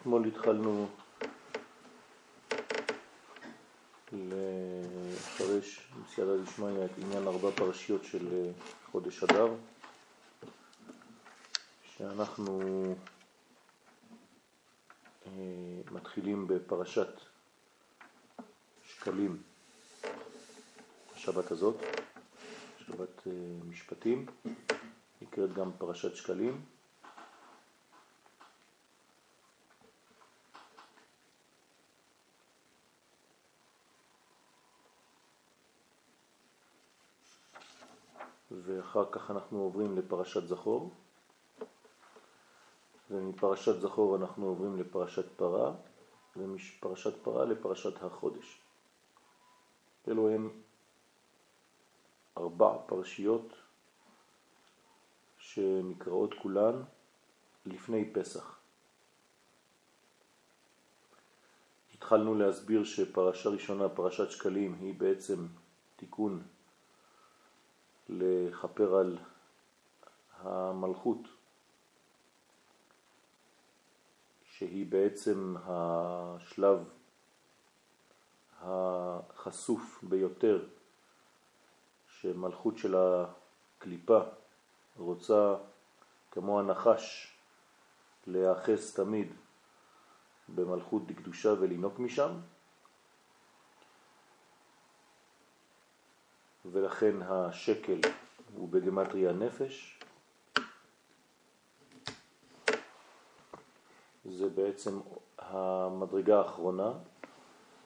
[0.00, 0.88] אתמול התחלנו
[4.12, 8.50] לפרש בסייעתא דשמיא את עניין ארבע פרשיות של אה,
[8.90, 9.54] חודש אדר,
[11.82, 12.60] שאנחנו
[15.26, 15.30] אה,
[15.90, 17.20] מתחילים בפרשת
[18.84, 19.42] שקלים
[21.14, 21.76] השבת הזאת,
[22.86, 23.32] שבת אה,
[23.68, 24.26] משפטים,
[25.36, 26.64] נקראת גם פרשת שקלים.
[38.50, 40.94] ואחר כך אנחנו עוברים לפרשת זכור,
[43.10, 45.72] ומפרשת זכור אנחנו עוברים לפרשת פרה,
[46.36, 48.60] ומפרשת פרה לפרשת החודש.
[50.08, 50.50] אלו הם
[52.36, 53.65] ארבע פרשיות
[55.56, 56.82] שנקראות כולן
[57.66, 58.58] לפני פסח.
[61.94, 65.46] התחלנו להסביר שפרשה ראשונה, פרשת שקלים, היא בעצם
[65.96, 66.42] תיקון
[68.08, 69.18] לחפר על
[70.40, 71.18] המלכות,
[74.44, 76.78] שהיא בעצם השלב
[78.60, 80.66] החשוף ביותר
[82.08, 84.20] שמלכות של הקליפה
[84.98, 85.54] רוצה
[86.30, 87.36] כמו הנחש
[88.26, 89.32] להיאחז תמיד
[90.48, 92.30] במלכות דקדושה ולנוק משם,
[96.64, 98.00] ולכן השקל
[98.54, 100.00] הוא בגמטריה נפש.
[104.24, 105.00] זה בעצם
[105.38, 106.92] המדרגה האחרונה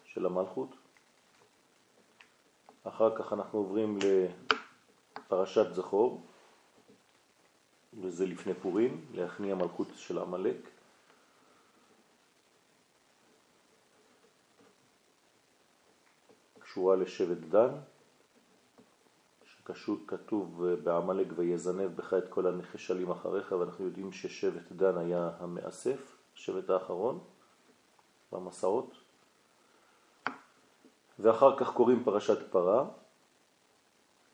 [0.04, 0.68] של המלכות.
[2.84, 3.98] אחר כך אנחנו עוברים
[5.18, 6.26] לפרשת זכור,
[7.94, 10.56] וזה לפני פורים, להכניע מלכות של עמלק.
[16.60, 17.70] קשורה לשבט דן.
[20.06, 26.70] כתוב בעמלק ויזנב בך את כל הנחשלים אחריך, ואנחנו יודעים ששבט דן היה המאסף, שבט
[26.70, 27.18] האחרון
[28.32, 28.94] במסעות.
[31.18, 32.84] ואחר כך קוראים פרשת פרה,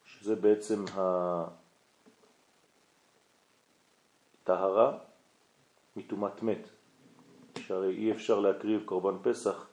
[0.05, 0.85] שזה בעצם
[4.47, 4.99] הטהרה
[5.97, 6.69] מטומאת מת,
[7.59, 9.67] שהרי אי אפשר להקריב קורבן פסח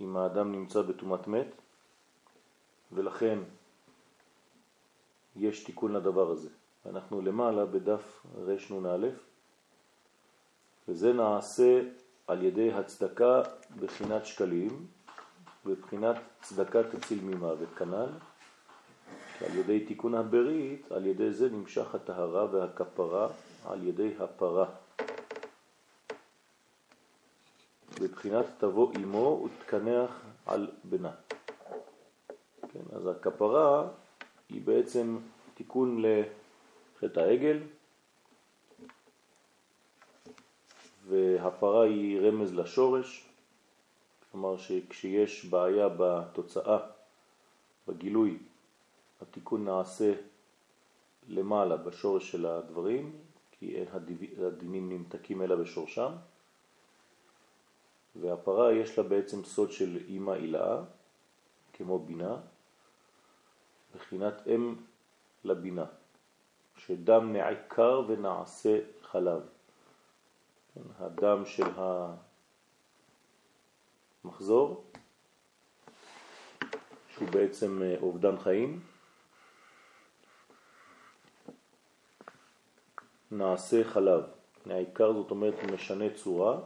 [0.00, 1.46] אם האדם נמצא בטומאת מת,
[2.92, 3.38] ולכן
[5.36, 6.48] יש תיקון לדבר הזה.
[6.86, 8.26] אנחנו למעלה בדף
[8.70, 9.08] רנ"א,
[10.88, 11.82] וזה נעשה
[12.26, 13.42] על ידי הצדקה
[13.80, 14.86] בחינת שקלים,
[15.66, 18.08] בבחינת צדקה תציל ממוות כנ"ל,
[19.42, 23.28] שעל ידי תיקון הברית, על ידי זה נמשך הטהרה והכפרה
[23.66, 24.66] על ידי הפרה.
[28.00, 31.10] בבחינת תבוא אמו ותקנח על בנה.
[32.72, 33.88] כן, אז הכפרה
[34.48, 35.18] היא בעצם
[35.54, 37.58] תיקון לחטא העגל,
[41.08, 43.28] והפרה היא רמז לשורש,
[44.32, 46.78] כלומר שכשיש בעיה בתוצאה,
[47.88, 48.38] בגילוי,
[49.22, 50.14] התיקון נעשה
[51.28, 53.12] למעלה בשורש של הדברים,
[53.50, 53.88] כי אין
[54.46, 56.12] הדינים נמתקים אלא בשורשם,
[58.16, 60.82] והפרה יש לה בעצם סוד של אימא הילאה,
[61.72, 62.36] כמו בינה,
[63.94, 64.74] בחינת אם
[65.44, 65.84] לבינה,
[66.76, 69.42] שדם נעקר ונעשה חלב.
[70.98, 71.66] הדם של
[74.24, 74.84] המחזור,
[77.08, 78.80] שהוא בעצם אה, אובדן חיים,
[83.32, 84.22] נעשה חלב.
[84.66, 86.60] נעקר זאת אומרת משנה צורה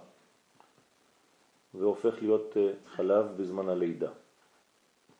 [1.74, 4.10] והופך להיות אה, חלב בזמן הלידה.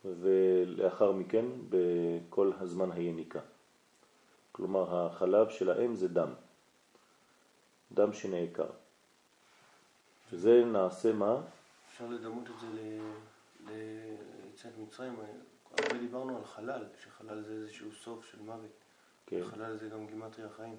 [0.04, 3.40] ולאחר מכן בכל הזמן היניקה.
[4.52, 6.31] כלומר החלב של האם זה דם,
[7.93, 8.66] דם שנעקר.
[10.31, 11.40] שזה נעשה מה?
[11.88, 12.66] אפשר לדמות את זה
[13.66, 15.16] ליציאת מצרים,
[15.70, 18.70] הרבה דיברנו על חלל, שחלל זה איזשהו סוף של מוות.
[19.26, 19.44] כן.
[19.44, 20.78] חלל זה גם גימטרי החיים.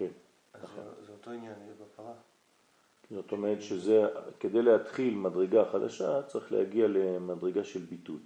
[0.00, 0.10] כן.
[0.54, 0.84] אז נכון.
[1.06, 2.12] זה אותו עניין, בפרה.
[3.10, 4.06] זאת אומרת שזה,
[4.40, 8.18] כדי להתחיל מדרגה חדשה צריך להגיע למדרגה של ביטול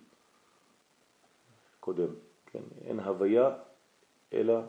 [1.81, 2.09] קודם,
[2.47, 2.63] כן?
[2.85, 3.57] אין הוויה
[4.33, 4.61] אלא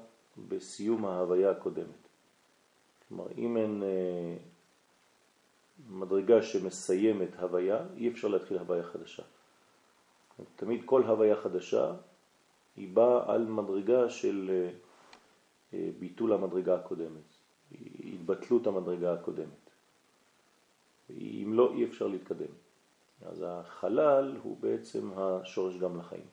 [0.47, 2.07] בסיום ההוויה הקודמת.
[3.07, 4.37] כלומר, אם אין אה,
[5.89, 9.23] מדרגה שמסיימת הוויה, אי אפשר להתחיל הוויה חדשה.
[10.55, 11.93] תמיד כל הוויה חדשה
[12.75, 14.84] היא באה על מדרגה של אה,
[15.99, 17.35] ביטול המדרגה הקודמת,
[18.13, 19.69] התבטלות המדרגה הקודמת.
[21.09, 22.51] אם לא, אי אפשר להתקדם.
[23.21, 26.25] אז החלל הוא בעצם השורש גם לחיים.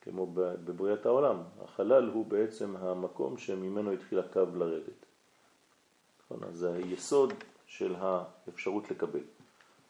[0.00, 5.06] כמו בבריאת העולם, החלל הוא בעצם המקום שממנו התחיל הקו לרדת.
[6.24, 6.48] נכון?
[6.48, 7.32] אז זה היסוד
[7.66, 9.20] של האפשרות לקבל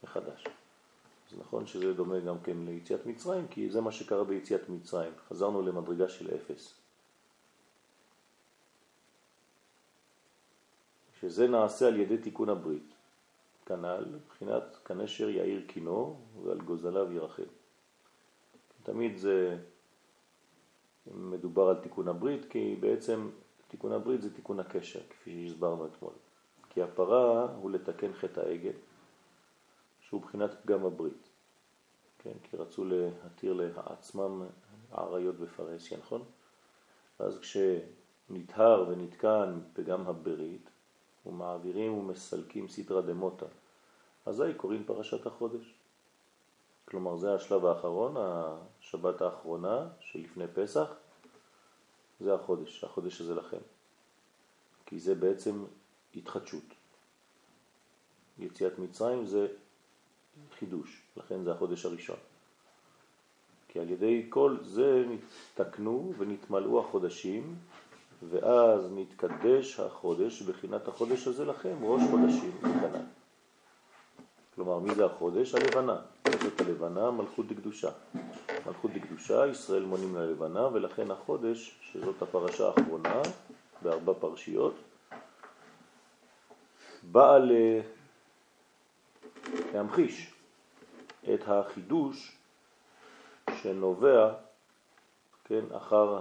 [0.04, 0.44] מחדש.
[1.32, 5.12] אז נכון שזה דומה גם כן ליציאת מצרים, כי זה מה שקרה ביציאת מצרים.
[5.28, 6.81] חזרנו למדרגה של אפס.
[11.22, 12.94] שזה נעשה על ידי תיקון הברית.
[13.66, 17.42] כנ"ל, מבחינת כנשר יאיר קינו ועל גוזליו ירחם.
[18.82, 19.58] תמיד זה
[21.06, 23.30] מדובר על תיקון הברית, כי בעצם
[23.68, 26.12] תיקון הברית זה תיקון הקשר, כפי שהסברנו אתמול.
[26.70, 28.76] כי הפרה הוא לתקן חטא העגל,
[30.00, 31.28] שהוא בחינת פגם הברית.
[32.18, 34.42] כן, כי רצו להתיר לעצמם
[34.92, 36.22] עריות בפרסיה, נכון?
[37.18, 40.71] אז כשנטהר ונתקן פגם הברית,
[41.26, 43.46] ומעבירים ומסלקים סדרה דמוטה,
[44.26, 45.74] אזי קוראים פרשת החודש.
[46.84, 50.94] כלומר זה השלב האחרון, השבת האחרונה שלפני פסח,
[52.20, 53.60] זה החודש, החודש הזה לכם.
[54.86, 55.64] כי זה בעצם
[56.14, 56.64] התחדשות.
[58.38, 59.46] יציאת מצרים זה
[60.58, 62.16] חידוש, לכן זה החודש הראשון.
[63.68, 67.56] כי על ידי כל זה נתקנו ונתמלאו החודשים,
[68.30, 73.04] ואז נתקדש החודש, בחינת החודש הזה לכם, ראש חודשים לקנן.
[74.54, 75.54] כלומר, מי זה החודש?
[75.54, 75.96] הלבנה.
[76.42, 77.90] זאת הלבנה, מלכות דקדושה.
[78.66, 83.22] מלכות דקדושה, ישראל מונים ללבנה, ולכן החודש, שזאת הפרשה האחרונה,
[83.82, 84.74] בארבע פרשיות,
[87.02, 87.38] באה
[89.74, 90.34] להמחיש
[91.34, 92.36] את החידוש
[93.62, 94.32] שנובע,
[95.44, 96.18] כן, אחר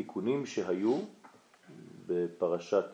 [0.00, 1.00] התיקונים שהיו
[2.06, 2.84] בפרשת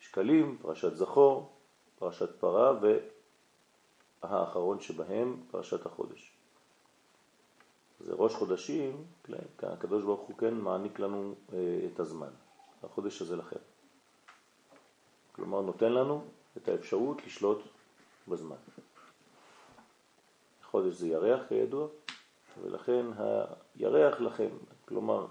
[0.00, 1.52] שקלים, פרשת זכור,
[1.98, 2.72] פרשת פרה
[4.22, 6.32] והאחרון שבהם פרשת החודש.
[8.00, 9.04] זה ראש חודשים,
[9.58, 11.58] כן, הקדוש ברוך הוא כן מעניק לנו אה,
[11.92, 12.30] את הזמן.
[12.82, 13.60] החודש הזה לכם.
[15.32, 16.24] כלומר נותן לנו
[16.56, 17.58] את האפשרות לשלוט
[18.28, 18.56] בזמן.
[20.62, 21.88] חודש זה ירח כידוע,
[22.62, 23.06] ולכן
[23.74, 24.48] הירח לכם,
[24.84, 25.26] כלומר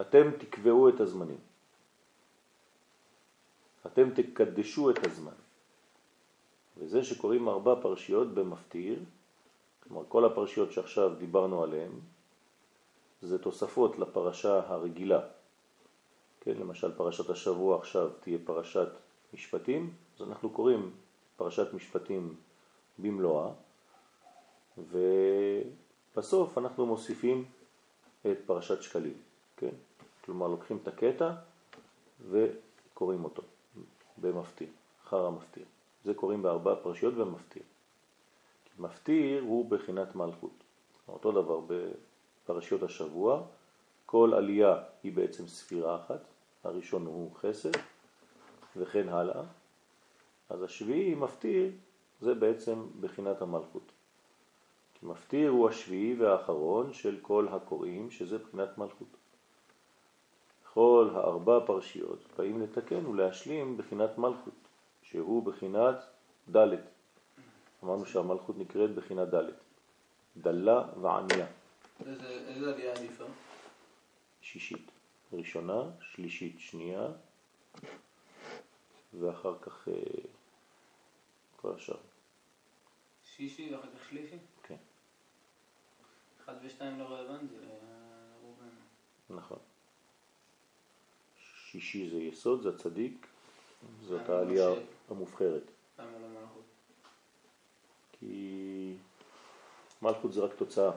[0.00, 1.40] אתם תקבעו את הזמנים.
[3.86, 5.32] אתם תקדשו את הזמן.
[6.76, 8.98] וזה שקוראים ארבע פרשיות במפתיר,
[9.80, 11.90] כלומר כל הפרשיות שעכשיו דיברנו עליהן,
[13.22, 15.20] זה תוספות לפרשה הרגילה.
[16.40, 18.88] כן, למשל פרשת השבוע עכשיו תהיה פרשת
[19.34, 20.90] משפטים, אז אנחנו קוראים
[21.36, 22.34] פרשת משפטים
[22.98, 23.50] במלואה,
[24.90, 27.44] ובסוף אנחנו מוסיפים
[28.26, 29.16] את פרשת שקלים,
[29.56, 29.74] כן?
[30.24, 31.32] כלומר לוקחים את הקטע
[32.30, 33.42] וקוראים אותו.
[34.20, 34.68] במפתיר,
[35.04, 35.64] אחר המפתיר.
[36.04, 37.62] זה קוראים בארבע פרשיות במפתיר.
[38.78, 40.64] מפתיר הוא בחינת מלכות.
[41.08, 43.42] אותו דבר בפרשיות השבוע,
[44.06, 46.20] כל עלייה היא בעצם ספירה אחת,
[46.64, 47.70] הראשון הוא חסד
[48.76, 49.42] וכן הלאה.
[50.48, 51.70] אז השביעי מפתיר
[52.20, 53.92] זה בעצם בחינת המלכות.
[55.00, 59.08] כי מפתיר הוא השביעי והאחרון של כל הקוראים, שזה בחינת מלכות.
[60.72, 64.54] כל הארבע פרשיות באים לתקן ולהשלים בחינת מלכות,
[65.02, 65.96] שהוא בחינת
[66.56, 66.74] ד'.
[67.84, 69.50] אמרנו שהמלכות נקראת בחינת ד',
[70.36, 71.46] דלה וענייה.
[72.06, 73.24] איזה עלייה עדיפה?
[74.40, 74.90] שישית.
[75.32, 77.08] ראשונה, שלישית, שנייה,
[79.20, 79.94] ואחר כך אה,
[81.56, 81.96] כל השאר.
[83.24, 84.36] שישי ואחר כך שלישי?
[86.48, 88.80] אחד ושתיים לא רלוונטי לרובנו.
[89.30, 89.58] נכון.
[91.70, 93.26] שישי זה יסוד, זה הצדיק,
[94.02, 94.68] זאת העלייה
[95.10, 95.62] המובחרת.
[95.98, 96.64] למה לא מלכות?
[98.12, 98.94] כי
[100.02, 100.90] מלכות זה רק תוצאה.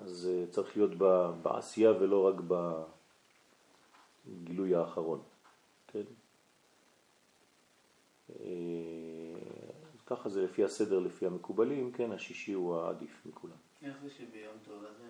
[0.00, 0.94] אז אה, צריך להיות
[1.42, 2.34] בעשייה ולא רק
[4.26, 5.22] בגילוי האחרון.
[5.86, 6.04] כן?
[10.06, 13.56] ככה זה לפי הסדר, לפי המקובלים, כן, השישי הוא העדיף מכולם.
[13.82, 15.08] איך זה שביום טוב הזה?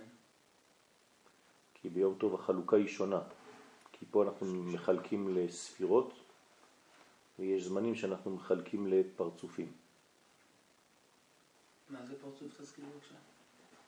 [1.75, 3.21] כי ביום טוב החלוקה היא שונה.
[3.93, 6.15] כי פה אנחנו מחלקים לספירות,
[7.39, 9.73] ויש זמנים שאנחנו מחלקים לפרצופים.
[11.91, 12.61] מה זה פרצוף?
[12.61, 13.15] תזכיר בבקשה.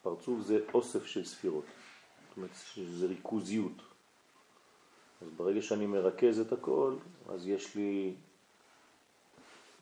[0.03, 1.65] פרצוף זה אוסף של ספירות,
[2.29, 3.83] זאת אומרת שזה ריכוזיות.
[5.23, 6.97] אז ברגע שאני מרכז את הכל,
[7.29, 8.15] אז יש לי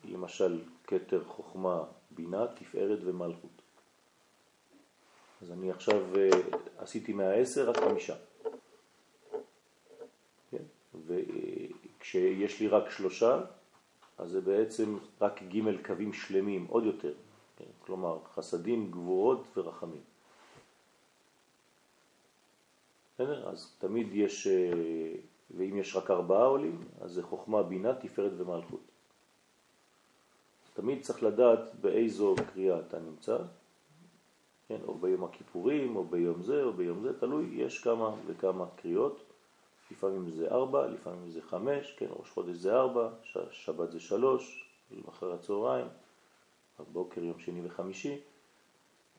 [0.07, 3.61] למשל כתר, חוכמה, בינה, תפארת ומלכות.
[5.41, 6.29] אז אני עכשיו אה,
[6.77, 8.15] עשיתי מהעשר רק חמישה.
[10.51, 10.63] כן?
[11.07, 13.41] וכשיש לי רק שלושה,
[14.17, 17.13] אז זה בעצם רק ג' קווים שלמים, עוד יותר.
[17.57, 17.65] כן?
[17.79, 20.01] כלומר, חסדים, גבורות ורחמים.
[23.15, 23.49] בסדר?
[23.49, 25.13] אז תמיד יש, אה,
[25.57, 28.86] ואם יש רק ארבעה עולים, אז זה חוכמה, בינה, תפארת ומלכות.
[30.77, 33.37] תמיד צריך לדעת באיזו קריאה אתה נמצא,
[34.67, 39.23] כן, או ביום הכיפורים, או ביום זה, או ביום זה, תלוי, יש כמה וכמה קריאות,
[39.91, 43.09] לפעמים זה ארבע, לפעמים זה חמש, כן, ראש חודש זה ארבע,
[43.51, 44.69] שבת זה שלוש,
[45.09, 45.87] אחר הצהריים,
[46.93, 48.17] בוקר יום שני וחמישי,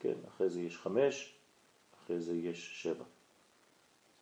[0.00, 1.34] כן, אחרי זה יש חמש,
[2.04, 3.04] אחרי זה יש שבע.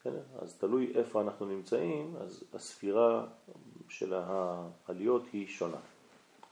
[0.03, 3.27] כן, אז תלוי איפה אנחנו נמצאים, אז הספירה
[3.89, 5.81] של העליות היא שונה.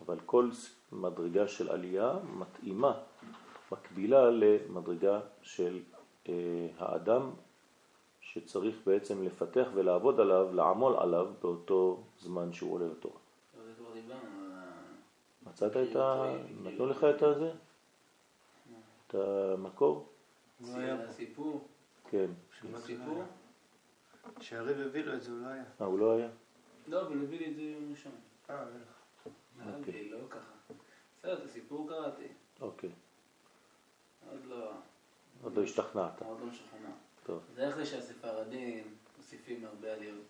[0.01, 0.51] אבל כל
[0.93, 3.01] מדרגה של עלייה מתאימה,
[3.73, 5.81] מקבילה למדרגה של
[6.29, 7.31] אה, האדם
[8.21, 13.19] שצריך בעצם לפתח ולעבוד עליו, לעמול עליו באותו זמן שהוא עולה לתורה.
[15.47, 16.35] מצאת את ה...
[16.63, 17.53] נתנו לך את הזה?
[19.07, 20.09] את המקור?
[21.09, 21.69] הסיפור?
[22.11, 22.31] כן.
[22.75, 23.23] הסיפור?
[24.41, 25.65] שהריב הביא לו את זה, הוא לא היה.
[25.81, 26.29] אה, הוא לא היה?
[26.89, 28.13] לא, אבל הביא לי את זה יום ראשון.
[28.51, 28.94] אה, בטח.
[29.79, 30.75] אוקיי, לא ככה.
[31.19, 32.27] בסדר, את הסיפור קראתי.
[32.61, 32.91] אוקיי.
[34.31, 34.71] עוד לא...
[35.43, 36.23] עוד לא השתכנעת.
[36.23, 36.91] עוד לא משכנע.
[37.27, 37.41] טוב.
[37.55, 40.27] זה איך זה שהספרדים מוסיפים הרבה עליות.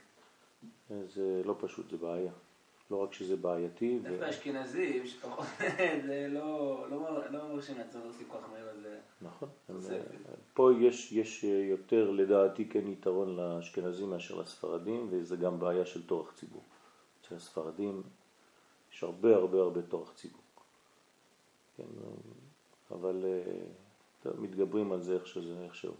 [0.90, 2.32] זה לא פשוט, זה בעיה.
[2.90, 3.98] לא רק שזה בעייתי.
[4.02, 5.46] דווקא אשכנזים, שפחות,
[6.06, 8.98] זה לא, לא, לא מרשים לעצמם להוסיף כל כך מהר לזה.
[9.22, 9.48] נכון.
[10.54, 16.34] פה יש, יש יותר, לדעתי, כן יתרון לאשכנזים מאשר לספרדים, וזה גם בעיה של תורך
[16.34, 16.62] ציבור.
[17.20, 18.02] אצל הספרדים
[18.94, 20.42] יש הרבה הרבה הרבה תורך ציבור.
[21.76, 21.84] כן,
[22.90, 23.24] אבל
[24.22, 25.94] טוב, מתגברים על זה איך שזה, איכשהו.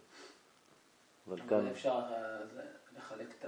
[1.28, 1.66] אבל כאן...
[1.66, 2.00] אפשר
[2.96, 3.44] לחלק את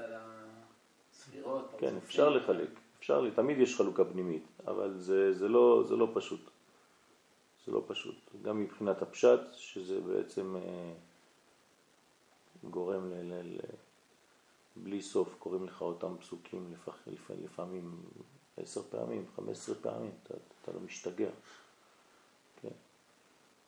[1.13, 1.71] הספירות?
[1.79, 2.69] כן, אפשר לחלק.
[2.99, 6.41] אפשר, תמיד יש חלוקה פנימית, אבל זה, זה, לא, זה לא פשוט.
[7.67, 8.17] זה לא פשוט.
[8.43, 10.93] גם מבחינת הפשט, שזה בעצם אה,
[12.71, 13.59] גורם ל, ל, ל,
[14.77, 18.03] בלי סוף, קוראים לך אותם פסוקים לפח, לפ, לפעמים
[18.57, 21.29] עשר פעמים, חמש עשרה פעמים, אתה, אתה לא משתגע.
[22.63, 22.69] כן,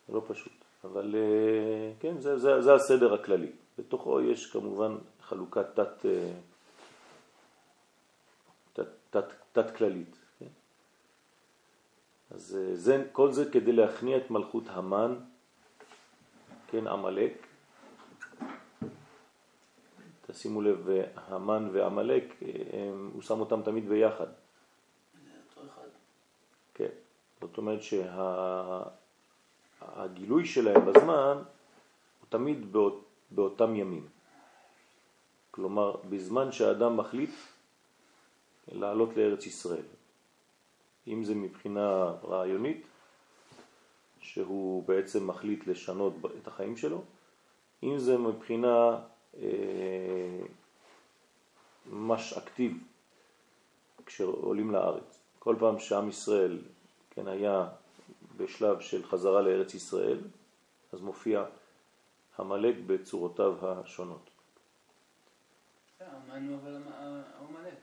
[0.08, 0.52] זה לא פשוט.
[0.84, 3.52] אבל אה, כן, זה, זה, זה הסדר הכללי.
[3.78, 6.06] בתוכו יש כמובן חלוקת תת...
[6.06, 6.32] אה,
[9.10, 10.16] תת, תת כללית.
[10.38, 10.46] כן?
[12.30, 15.14] אז אה, זה, כל זה כדי להכניע את מלכות המן,
[16.70, 17.46] כן, עמלק.
[20.26, 22.34] תשימו לב, המן ועמלק,
[23.12, 24.26] הוא שם אותם תמיד ביחד.
[24.26, 25.88] זה אותו אחד.
[26.74, 26.88] כן,
[27.40, 27.80] זאת אומרת
[29.82, 31.36] שהגילוי שה, שלהם בזמן
[32.20, 34.06] הוא תמיד באות, באותם ימים.
[35.50, 37.30] כלומר, בזמן שהאדם מחליט
[38.72, 39.86] לעלות לארץ ישראל.
[41.06, 42.86] אם זה מבחינה רעיונית,
[44.20, 47.02] שהוא בעצם מחליט לשנות את החיים שלו,
[47.82, 48.98] אם זה מבחינה
[49.42, 50.40] אה,
[52.38, 52.78] אקטיב
[54.06, 55.22] כשעולים לארץ.
[55.38, 56.58] כל פעם שעם ישראל
[57.18, 57.68] כן, היה
[58.36, 60.18] בשלב של חזרה לארץ ישראל,
[60.92, 61.44] אז מופיע
[62.36, 64.30] המלאק בצורותיו השונות.
[66.00, 66.76] אמרנו אבל
[67.38, 67.74] המלאק.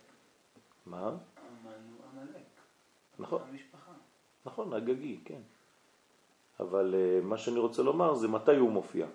[0.85, 0.99] מה?
[0.99, 2.45] אמרנו עמלק.
[3.19, 3.41] נכון.
[3.49, 3.91] המשפחה.
[4.45, 5.41] נכון, הגגי, כן.
[6.59, 9.07] אבל uh, מה שאני רוצה לומר זה מתי הוא מופיע.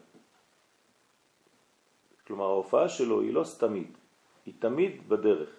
[2.27, 3.99] כלומר ההופעה שלו היא לא סתמית,
[4.47, 5.51] היא תמיד בדרך,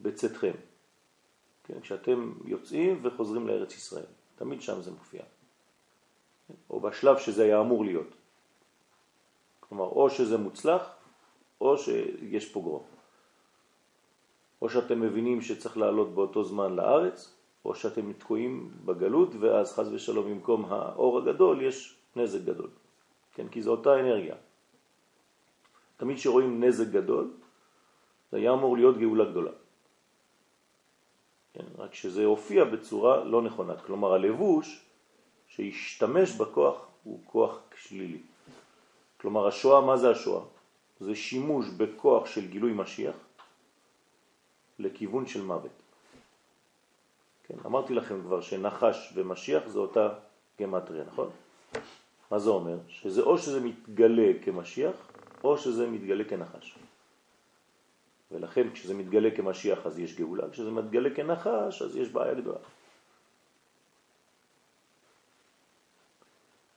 [0.00, 0.67] בצאתכם.
[1.68, 5.22] כן, כשאתם יוצאים וחוזרים לארץ ישראל, תמיד שם זה מופיע.
[6.70, 8.08] או בשלב שזה היה אמור להיות.
[9.60, 10.96] כלומר, או שזה מוצלח,
[11.60, 12.82] או שיש פוגרום.
[14.62, 17.34] או שאתם מבינים שצריך לעלות באותו זמן לארץ,
[17.64, 22.70] או שאתם תקועים בגלות, ואז חז ושלום במקום האור הגדול יש נזק גדול.
[23.34, 24.34] כן, כי זו אותה אנרגיה.
[25.96, 27.30] תמיד שרואים נזק גדול,
[28.30, 29.52] זה היה אמור להיות גאולה גדולה.
[31.58, 33.76] כן, רק שזה הופיע בצורה לא נכונה.
[33.76, 34.84] כלומר, הלבוש
[35.48, 38.18] שהשתמש בכוח הוא כוח שלילי.
[39.20, 40.42] כלומר, השואה, מה זה השואה?
[41.00, 43.14] זה שימוש בכוח של גילוי משיח,
[44.78, 45.70] לכיוון של מוות.
[47.48, 50.08] כן, אמרתי לכם כבר שנחש ומשיח זה אותה
[50.60, 51.30] גמטריה, נכון?
[52.30, 52.78] מה זה אומר?
[52.88, 54.94] שזה או שזה מתגלה כמשיח,
[55.44, 56.74] או שזה מתגלה כנחש.
[58.32, 62.58] ולכן כשזה מתגלה כמשיח אז יש גאולה, כשזה מתגלה כנחש אז יש בעיה גדולה.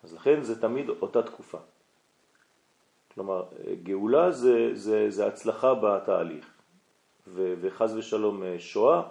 [0.03, 1.57] אז לכן זה תמיד אותה תקופה.
[3.13, 3.43] כלומר,
[3.83, 6.45] גאולה זה, זה, זה הצלחה בתהליך,
[7.27, 9.03] ו, וחז ושלום שואה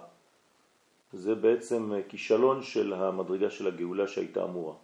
[1.13, 4.75] זה בעצם כישלון של המדרגה של הגאולה שהייתה אמורה.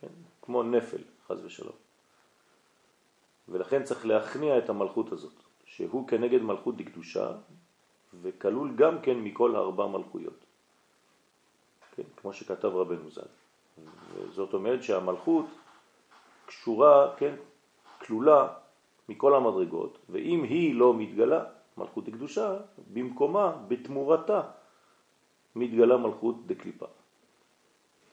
[0.00, 0.08] כן?
[0.42, 1.76] כמו נפל, חז ושלום.
[3.48, 5.43] ולכן צריך להכניע את המלכות הזאת,
[5.76, 7.32] שהוא כנגד מלכות דקדושה,
[8.22, 10.44] וכלול גם כן מכל ארבע מלכויות.
[11.96, 12.02] כן?
[12.16, 13.30] כמו שכתב רבנו ז"ל.
[14.30, 15.46] זאת אומרת שהמלכות
[16.46, 17.34] קשורה, כן,
[17.98, 18.48] כלולה
[19.08, 21.44] מכל המדרגות, ואם היא לא מתגלה,
[21.76, 22.56] מלכות דקדושה,
[22.92, 24.42] במקומה, בתמורתה,
[25.56, 26.86] מתגלה מלכות דקליפה.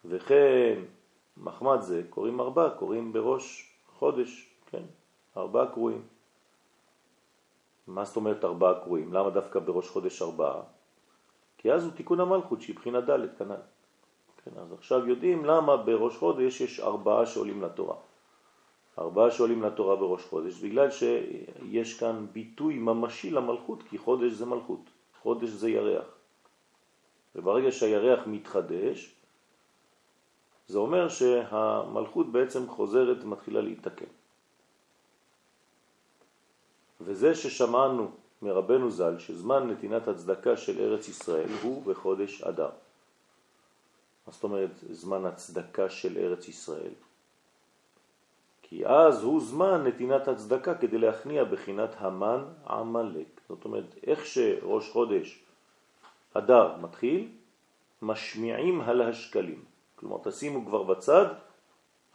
[0.05, 0.79] וכן
[1.37, 4.83] מחמד זה קוראים ארבע, קוראים בראש חודש, כן,
[5.37, 6.01] ארבעה קרואים.
[7.87, 9.13] מה זאת אומרת ארבעה קרואים?
[9.13, 10.61] למה דווקא בראש חודש ארבעה?
[11.57, 13.55] כי אז הוא תיקון המלכות שהיא בחינה ד' כנ"ל.
[14.45, 17.95] כן, אז עכשיו יודעים למה בראש חודש יש ארבעה שעולים לתורה.
[18.99, 24.89] ארבעה שעולים לתורה בראש חודש, בגלל שיש כאן ביטוי ממשי למלכות, כי חודש זה מלכות,
[25.21, 26.05] חודש זה ירח.
[27.35, 29.15] וברגע שהירח מתחדש,
[30.67, 34.11] זה אומר שהמלכות בעצם חוזרת ומתחילה להתקן.
[37.05, 42.69] וזה ששמענו מרבנו ז"ל שזמן נתינת הצדקה של ארץ ישראל הוא בחודש אדר.
[44.27, 46.93] מה זאת אומרת זמן הצדקה של ארץ ישראל?
[48.61, 53.41] כי אז הוא זמן נתינת הצדקה כדי להכניע בחינת המן עמלק.
[53.49, 55.43] זאת אומרת, איך שראש חודש
[56.33, 57.27] אדר מתחיל,
[58.01, 59.63] משמיעים על השקלים.
[59.95, 61.25] כלומר, תשימו כבר בצד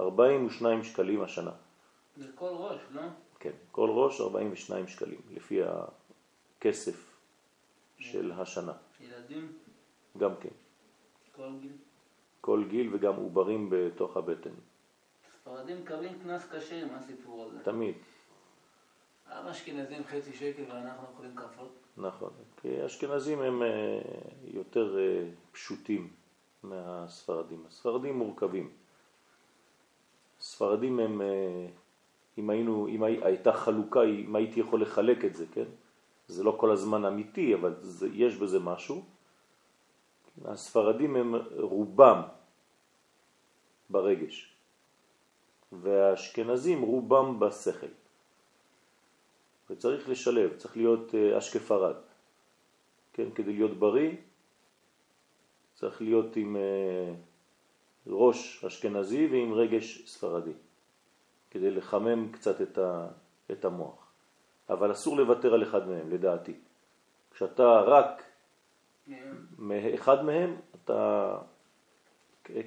[0.01, 1.51] 42 שקלים השנה.
[2.17, 3.03] זה כל ראש, לא?
[3.41, 5.61] כן, כל ראש 42 שקלים, לפי
[6.59, 7.17] הכסף
[7.99, 8.73] של השנה.
[9.01, 9.53] ילדים?
[10.19, 10.49] גם כן.
[11.37, 11.73] כל גיל?
[12.41, 14.51] כל גיל וגם עוברים בתוך הבטן.
[15.33, 17.65] ספרדים מקבלים קנס קשה עם הסיפור הזה.
[17.65, 17.95] תמיד.
[19.31, 21.73] למה אשכנזים חצי שקל ואנחנו אוכלים כפות?
[21.97, 24.01] נכון, כי אשכנזים הם אה,
[24.45, 26.13] יותר אה, פשוטים
[26.63, 27.65] מהספרדים.
[27.69, 28.71] הספרדים מורכבים.
[30.41, 31.67] הספרדים הם, אה,
[32.39, 35.65] אם, היינו, אם הייתה חלוקה, אם הייתי יכול לחלק את זה, כן?
[36.29, 39.05] זה לא כל הזמן אמיתי, אבל זה, יש בזה משהו.
[40.45, 42.23] הספרדים הם רובם
[43.91, 44.53] ברגש,
[45.73, 47.87] והאשכנזים רובם בשכל.
[49.71, 51.97] וצריך לשלב, צריך להיות אה, אשכפרד.
[53.13, 54.13] כן, כדי להיות בריא
[55.75, 57.15] צריך להיות עם אה,
[58.07, 60.53] ראש אשכנזי ועם רגש ספרדי,
[61.57, 63.07] כדי לחמם קצת את, ה,
[63.51, 64.07] את המוח.
[64.71, 66.55] אבל אסור לוותר על אחד מהם, לדעתי.
[67.31, 68.23] כשאתה רק
[69.59, 71.39] מאחד מהם, אתה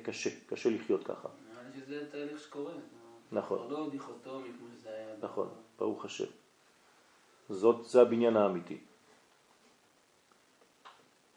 [0.04, 1.28] קשה, קשה לחיות ככה.
[1.52, 2.74] נראה לי שזה תהליך שקורה.
[3.32, 3.72] נכון.
[3.72, 5.16] לא דיכוטומי כמו שזה היה.
[5.22, 5.50] נכון,
[5.80, 6.32] ברוך השם.
[7.50, 8.78] זאת, זה הבניין האמיתי.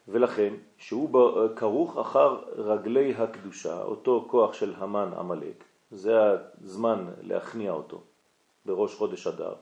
[0.09, 1.11] ולכן, שהוא
[1.57, 6.13] כרוך אחר רגלי הקדושה, אותו כוח של המן עמלק, זה
[6.65, 8.01] הזמן להכניע אותו
[8.67, 9.55] בראש חודש אדר.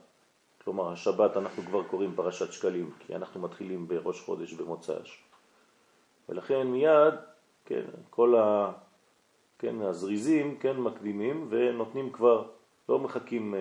[0.63, 5.23] כלומר, השבת אנחנו כבר קוראים פרשת שקלים, כי אנחנו מתחילים בראש חודש במוצאש.
[6.29, 7.13] ולכן מיד,
[7.65, 8.71] כן, כל ה...
[9.59, 12.47] כן, הזריזים, כן, מקדימים ונותנים כבר,
[12.89, 13.57] לא מחכים uh,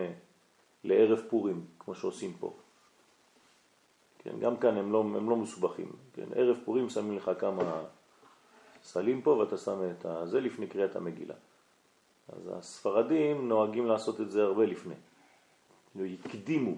[0.85, 2.55] לערב פורים, כמו שעושים פה.
[4.19, 5.93] כן, גם כאן הם לא, הם לא מסובכים.
[6.13, 7.83] כן, ערב פורים שמים לך כמה
[8.83, 11.35] סלים פה ואתה שם את זה לפני קריאת המגילה.
[12.33, 14.95] אז הספרדים נוהגים לעשות את זה הרבה לפני.
[16.25, 16.75] הקדימו.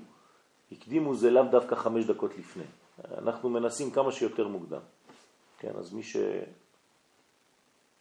[0.73, 2.65] הקדימו זה לאו דווקא חמש דקות לפני.
[3.19, 4.81] אנחנו מנסים כמה שיותר מוקדם.
[5.59, 6.03] כן, אז מי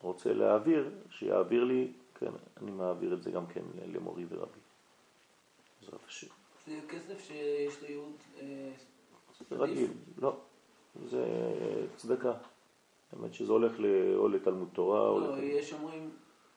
[0.02, 3.62] שרוצה להעביר, שיעביר לי, כן, אני מעביר את זה גם כן
[3.94, 4.60] למורי ורבי.
[5.82, 6.28] בעזרת השם.
[6.68, 8.72] זה כסף שיש לו ייעוד אה,
[9.52, 10.38] רגיל, לא,
[11.06, 11.26] זה
[11.96, 12.34] צדקה.
[13.14, 13.72] האמת שזה הולך
[14.16, 15.20] או לתלמוד תורה או...
[15.20, 16.10] לא, יש אומרים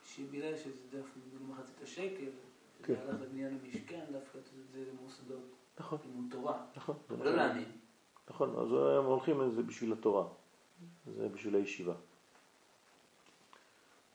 [0.05, 2.31] שבגלל שזה דווקא מחצית השקל,
[2.87, 4.39] זה הלך לבניין המשכן, דווקא
[4.73, 5.45] זה למוסדות.
[5.79, 5.99] נכון.
[6.07, 6.67] לימוד תורה.
[6.77, 6.97] נכון.
[7.11, 7.73] לא להאמין.
[8.31, 10.27] נכון, אז הם הולכים לזה בשביל התורה.
[11.17, 11.95] זה בשביל הישיבה.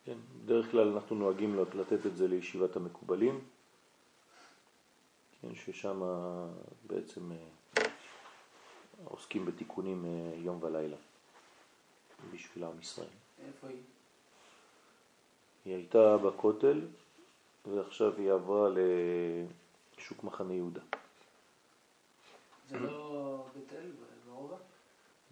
[0.06, 3.41] כן, בדרך כלל אנחנו נוהגים לתת את זה לישיבת המקובלים,
[5.41, 6.02] כן, ששם
[6.88, 7.32] בעצם
[9.04, 10.97] עוסקים בתיקונים אה, יום ולילה
[12.34, 13.08] בשביל עם ישראל.
[13.47, 13.82] איפה היא?
[15.69, 16.82] היא הייתה בכותל
[17.65, 18.69] ועכשיו היא עברה
[19.97, 20.82] לשוק מחנה יהודה.
[22.69, 23.45] זה לא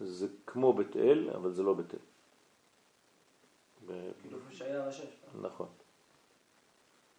[0.00, 1.98] זה כמו בית אל, אבל זה לא בית אל.
[4.20, 5.06] כאילו איפה שהיה הרשש.
[5.42, 5.66] נכון.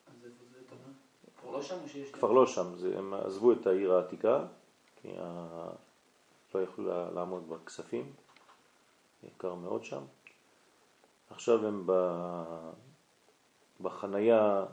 [0.08, 0.94] אז איפה זה כמה?
[1.42, 2.12] כבר לא שם או שיש...
[2.12, 4.46] כבר לא שם, הם עזבו את העיר העתיקה,
[5.02, 5.08] כי.
[6.56, 8.14] לא יכלו לעמוד בכספים,
[9.24, 10.04] יקר מאוד שם.
[11.30, 11.90] עכשיו הם.
[13.82, 14.66] בחנייה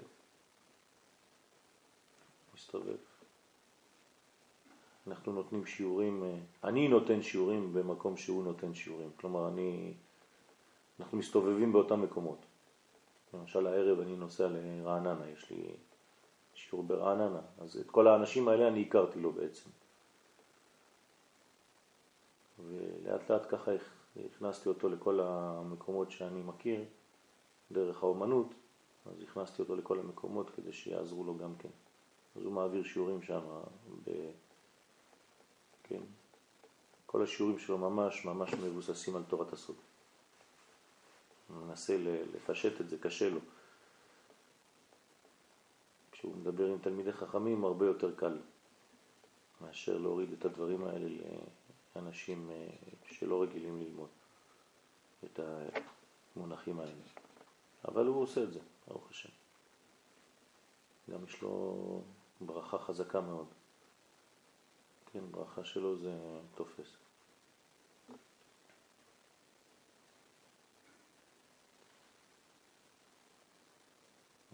[2.55, 3.14] מסתובב.
[5.07, 9.09] אנחנו נותנים שיעורים, אה, אני נותן שיעורים במקום שהוא נותן שיעורים.
[9.17, 9.93] כלומר, אני,
[10.99, 12.45] אנחנו מסתובבים באותם מקומות.
[13.33, 15.75] למשל הערב אני נוסע לרעננה, יש לי
[16.53, 19.69] שיעור ברעננה, אז את כל האנשים האלה אני הכרתי לו בעצם.
[22.59, 23.71] ולאט לאט ככה
[24.25, 26.83] הכנסתי אותו לכל המקומות שאני מכיר
[27.71, 28.53] דרך האומנות,
[29.05, 31.69] אז הכנסתי אותו לכל המקומות כדי שיעזרו לו גם כן.
[32.35, 33.41] אז הוא מעביר שיעורים שם,
[34.03, 34.31] ב...
[37.15, 39.75] כל השיעורים שלו ממש ממש מבוססים על תורת הסוד.
[41.47, 41.97] הוא מנסה
[42.33, 43.39] לפשט את זה, קשה לו.
[46.11, 48.41] כשהוא מדבר עם תלמידי חכמים הרבה יותר קל
[49.61, 51.09] מאשר להוריד את הדברים האלה
[51.95, 52.67] לאנשים אה,
[53.05, 54.09] שלא רגילים ללמוד
[55.23, 55.39] את
[56.35, 57.03] המונחים האלה.
[57.87, 59.29] אבל הוא עושה את זה, ברוך השם.
[61.11, 62.01] גם יש לו
[62.41, 63.47] ברכה חזקה מאוד.
[65.11, 67.04] כן, ברכה שלו זה תופס.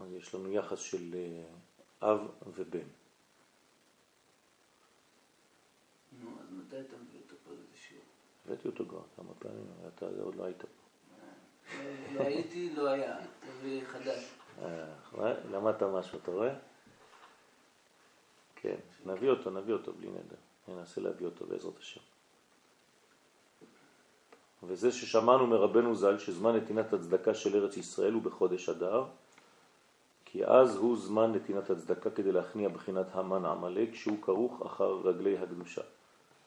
[0.09, 1.43] יש לנו יחס של אה,
[2.11, 2.79] אב ובן.
[6.19, 8.03] נו, אז מתי אתה מביא אותו פה לשיעור?
[8.45, 10.67] הבאתי אותו כבר כמה פעמים, אתה עוד לא היית פה.
[11.83, 13.17] לא- לא הייתי, לא היה.
[13.39, 14.29] תביא חדש.
[14.61, 14.93] אה,
[15.51, 16.53] למדת משהו, אתה רואה?
[18.55, 20.35] כן, נביא אותו, נביא אותו בלי נדר.
[20.67, 22.01] ננסה להביא אותו בעזרת השם.
[24.63, 29.05] וזה ששמענו מרבנו ז"ל שזמן נתינת הצדקה של ארץ ישראל הוא בחודש אדר,
[30.31, 35.37] כי אז הוא זמן נתינת הצדקה כדי להכניע בחינת המן עמלק שהוא כרוך אחר רגלי
[35.37, 35.81] הקדושה,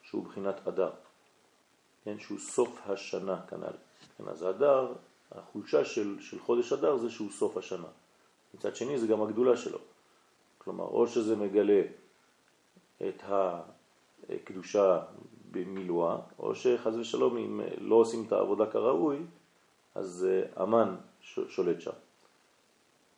[0.02, 0.90] שהוא בחינת אדר,
[2.04, 3.76] כן, שהוא סוף השנה כנ"ל.
[4.18, 4.92] כן, אז האדר,
[5.32, 7.86] החולשה של, של חודש אדר זה שהוא סוף השנה.
[8.54, 9.78] מצד שני זה גם הגדולה שלו.
[10.58, 11.82] כלומר, או שזה מגלה
[13.08, 13.22] את
[14.28, 15.02] הקדושה
[15.50, 19.18] במילואה, או שחז ושלום אם לא עושים את העבודה כראוי,
[19.94, 20.26] אז
[20.62, 21.90] אמן שולט שם.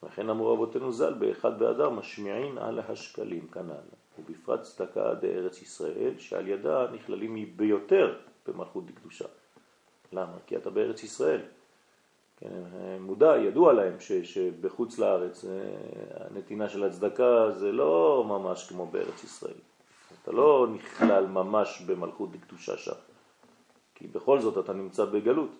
[0.02, 3.86] וכן אמרו רבותינו ז"ל, באחד באדר משמיעין על השקלים כנ"ל,
[4.18, 8.14] ובפרט צדקה דארץ ישראל, שעל ידה נכללים ביותר
[8.48, 9.24] במלכות דקדושה.
[10.12, 10.36] למה?
[10.46, 11.40] כי אתה בארץ ישראל.
[12.36, 12.48] כן,
[13.00, 15.50] מודע, ידוע להם ש, שבחוץ לארץ אה,
[16.26, 19.56] הנתינה של הצדקה זה לא ממש כמו בארץ ישראל.
[20.22, 22.96] אתה לא נכלל ממש במלכות דקדושה שם,
[23.94, 25.50] כי בכל זאת אתה נמצא בגלות.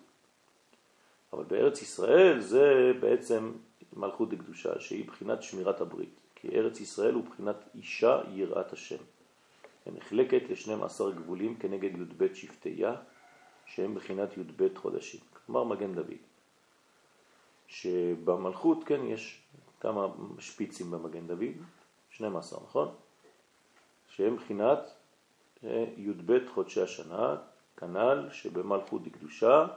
[1.33, 3.51] אבל בארץ ישראל זה בעצם
[3.93, 9.03] מלכות דקדושה, שהיא בחינת שמירת הברית, כי ארץ ישראל הוא בחינת אישה יראת השם.
[9.85, 12.95] היא נחלקת ל-12 גבולים כנגד י"ב שבטיה,
[13.65, 16.17] שהם בחינת י"ב חודשים, כלומר מגן דוד.
[17.67, 19.41] שבמלכות, כן, יש
[19.79, 20.07] כמה
[20.39, 21.55] שפיצים במגן דוד,
[22.09, 22.95] 12, נכון?
[24.07, 24.79] שהם בחינת
[25.63, 27.35] אה, י"ב חודשי השנה,
[27.77, 29.67] כנ"ל שבמלכות דקדושה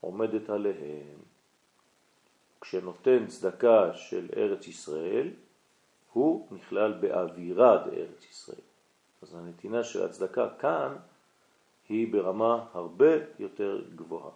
[0.00, 1.18] עומדת עליהם.
[2.60, 5.30] כשנותן צדקה של ארץ ישראל,
[6.12, 8.60] הוא נכלל באווירה דארץ ישראל.
[9.22, 10.96] אז הנתינה של הצדקה כאן
[11.88, 14.30] היא ברמה הרבה יותר גבוהה.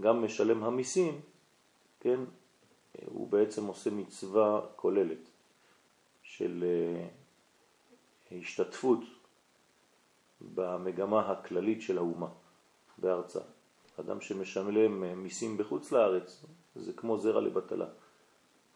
[0.00, 1.20] גם משלם המיסים,
[2.00, 2.20] כן,
[3.06, 5.28] הוא בעצם עושה מצווה כוללת
[6.22, 7.08] של אה,
[8.38, 9.00] השתתפות
[10.54, 12.28] במגמה הכללית של האומה
[12.98, 13.40] בארצה.
[14.00, 16.44] אדם שמשלם אה, מיסים בחוץ לארץ,
[16.76, 17.86] זה כמו זרע לבטלה.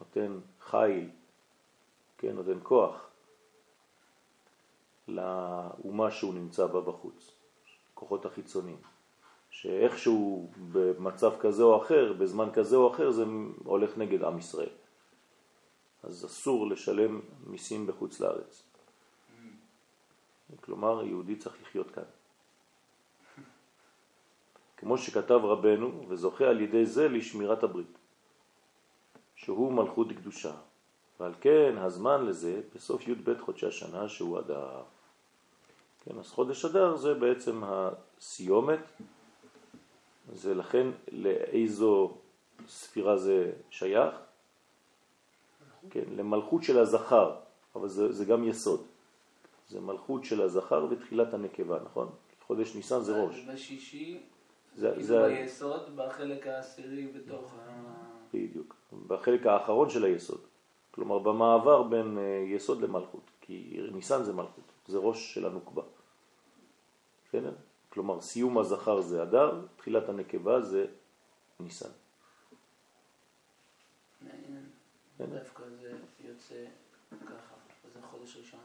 [0.00, 1.11] נותן חיל
[2.18, 3.07] כן, נותן כוח
[5.09, 7.31] לאומה שהוא נמצא בה בחוץ,
[7.94, 8.81] כוחות החיצוניים,
[9.50, 13.24] שאיכשהו במצב כזה או אחר, בזמן כזה או אחר, זה
[13.64, 14.70] הולך נגד עם ישראל.
[16.02, 18.62] אז אסור לשלם מיסים בחוץ לארץ.
[20.61, 22.02] כלומר, יהודי צריך לחיות כאן.
[24.87, 27.99] כמו שכתב רבנו, וזוכה על ידי זה לשמירת הברית,
[29.37, 30.53] שהוא מלכות קדושה.
[31.20, 34.83] ועל כן הזמן לזה בסוף י"ב חודשי השנה שהוא אדר.
[36.05, 38.81] כן, אז חודש אדר זה בעצם הסיומת,
[40.33, 42.14] זה לכן לאיזו
[42.68, 44.14] ספירה זה שייך?
[45.90, 47.35] כן, למלכות של הזכר,
[47.77, 48.83] אבל זה, זה גם יסוד.
[49.68, 52.09] זה מלכות של הזכר ותחילת הנקבה, נכון?
[52.46, 53.44] חודש ניסן זה ראש.
[53.49, 54.20] בשישי,
[54.76, 57.82] זה, זה ביסוד, בחלק העשירי בתוך ה...
[58.34, 60.40] בדיוק, בחלק האחרון של היסוד.
[60.90, 65.82] כלומר במעבר בין אה, יסוד למלכות, כי ניסן זה מלכות, זה ראש של הנוקבה.
[67.28, 67.52] בסדר?
[67.88, 70.86] כלומר סיום הזכר זה אדר, תחילת הנקבה זה
[71.60, 71.88] ניסן.
[74.20, 74.64] מעניין.
[75.18, 76.64] דווקא זה יוצא
[77.10, 77.54] ככה,
[77.92, 78.60] זה החודש הראשון.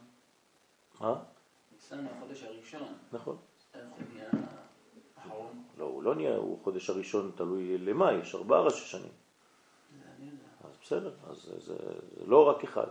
[1.02, 1.24] מה?
[1.71, 2.93] ניסן הוא החודש הראשון.
[3.13, 3.38] נכון.
[3.74, 4.30] איך הוא נהיה
[5.17, 5.63] האחרון?
[5.82, 9.12] לא, הוא לא נהיה, הוא חודש הראשון תלוי למה, יש ארבעה ראשי שנים.
[10.63, 11.76] אז בסדר, אז זה, זה,
[12.17, 12.88] זה לא רק אחד.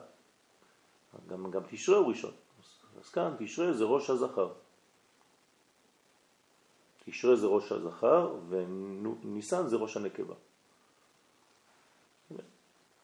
[1.28, 2.30] גם, גם תשרה הוא ראשון.
[2.30, 4.52] אז, אז כאן תשרה זה ראש הזכר.
[7.04, 10.34] תשרה זה ראש הזכר וניסן זה ראש הנקבה.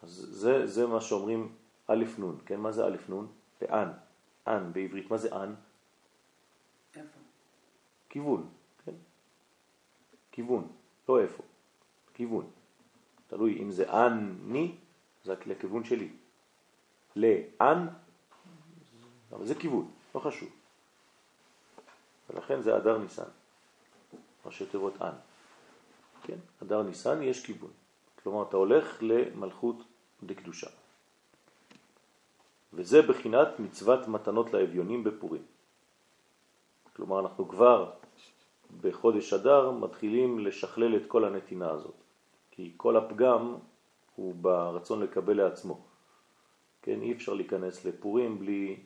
[0.02, 1.54] אז זה, זה מה שאומרים
[1.86, 2.60] א' נ', כן?
[2.60, 3.26] מה זה א' נ'?
[3.62, 3.92] לאן.
[4.48, 5.54] אן בעברית, מה זה אן?
[8.08, 8.48] כיוון?
[10.36, 10.68] כיוון,
[11.08, 11.42] לא איפה,
[12.14, 12.46] כיוון.
[13.26, 14.74] תלוי אם זה אני,
[15.24, 16.08] זה לכיוון שלי.
[17.16, 17.88] לאן,
[19.32, 20.48] אבל זה כיוון, לא חשוב.
[22.30, 23.28] ולכן זה אדר ניסן,
[24.46, 25.14] ראשי תיבות אן.
[26.22, 26.38] כן?
[26.62, 27.70] אדר ניסן יש כיוון.
[28.22, 29.76] כלומר, אתה הולך למלכות
[30.22, 30.70] דקדושה.
[32.72, 35.42] וזה בחינת מצוות מתנות לאביונים בפורים.
[36.92, 37.92] כלומר, אנחנו כבר
[38.80, 41.94] בחודש אדר מתחילים לשכלל את כל הנתינה הזאת.
[42.50, 43.54] כי כל הפגם
[44.16, 45.80] הוא ברצון לקבל לעצמו.
[46.82, 48.76] כן, אי אפשר להיכנס לפורים בלי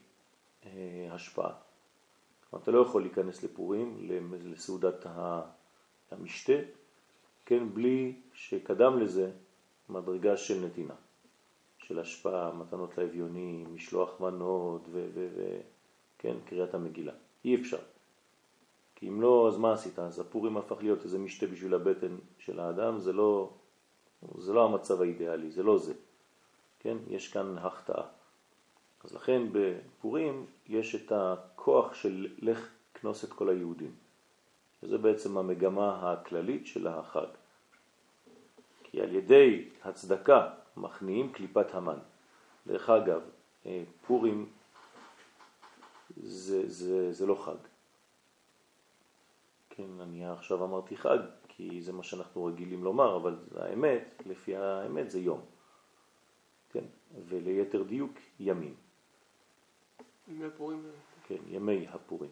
[0.65, 1.53] אה, השפעה.
[2.55, 4.07] אתה לא יכול להיכנס לפורים,
[4.43, 5.05] לסעודת
[6.11, 6.53] המשתה,
[7.45, 9.31] כן, בלי שקדם לזה
[9.89, 10.93] מדרגה של נתינה,
[11.77, 17.13] של השפעה, מתנות לאביונים, משלוח מנות וכן, קריאת המגילה.
[17.45, 17.79] אי אפשר.
[19.01, 19.99] כי אם לא, אז מה עשית?
[19.99, 23.49] אז הפורים הפך להיות איזה משתה בשביל הבטן של האדם, זה לא,
[24.37, 25.93] זה לא המצב האידיאלי, זה לא זה.
[26.79, 26.97] כן?
[27.07, 28.03] יש כאן החטאה.
[29.03, 33.91] אז לכן בפורים יש את הכוח של לך כנוס את כל היהודים.
[34.83, 37.27] וזה בעצם המגמה הכללית של החג.
[38.83, 41.99] כי על ידי הצדקה מכניעים קליפת המן.
[42.67, 43.21] דרך אגב,
[43.65, 44.49] אה, פורים
[46.17, 47.70] זה, זה, זה לא חג.
[49.75, 55.11] כן, אני עכשיו אמרתי חג, כי זה מה שאנחנו רגילים לומר, אבל האמת, לפי האמת
[55.11, 55.41] זה יום.
[56.71, 56.83] כן,
[57.27, 58.75] וליתר דיוק ימים.
[60.27, 60.83] ימי הפורים.
[61.27, 62.29] כן, ימי הפורים.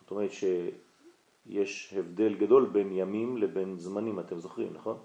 [0.00, 4.98] זאת אומרת שיש הבדל גדול בין ימים לבין זמנים, אתם זוכרים, נכון?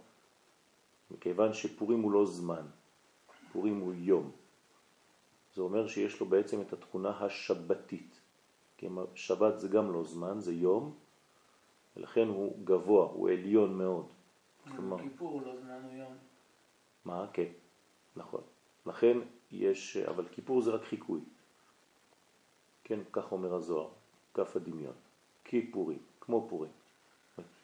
[1.11, 2.65] מכיוון שפורים הוא לא זמן,
[3.51, 4.31] פורים הוא יום.
[5.55, 8.19] זה אומר שיש לו בעצם את התכונה השבתית.
[8.77, 10.93] כי שבת זה גם לא זמן, זה יום,
[11.97, 14.05] ולכן הוא גבוה, הוא עליון מאוד.
[14.75, 16.13] יום כיפור לא זמן יום.
[17.05, 17.27] מה?
[17.33, 17.47] כן,
[18.15, 18.41] נכון.
[18.85, 19.17] לכן
[19.51, 21.21] יש, אבל כיפור זה רק חיקוי.
[22.83, 23.89] כן, כך אומר הזוהר,
[24.33, 24.93] כף הדמיון.
[25.43, 26.71] כיפורים, כמו פורים.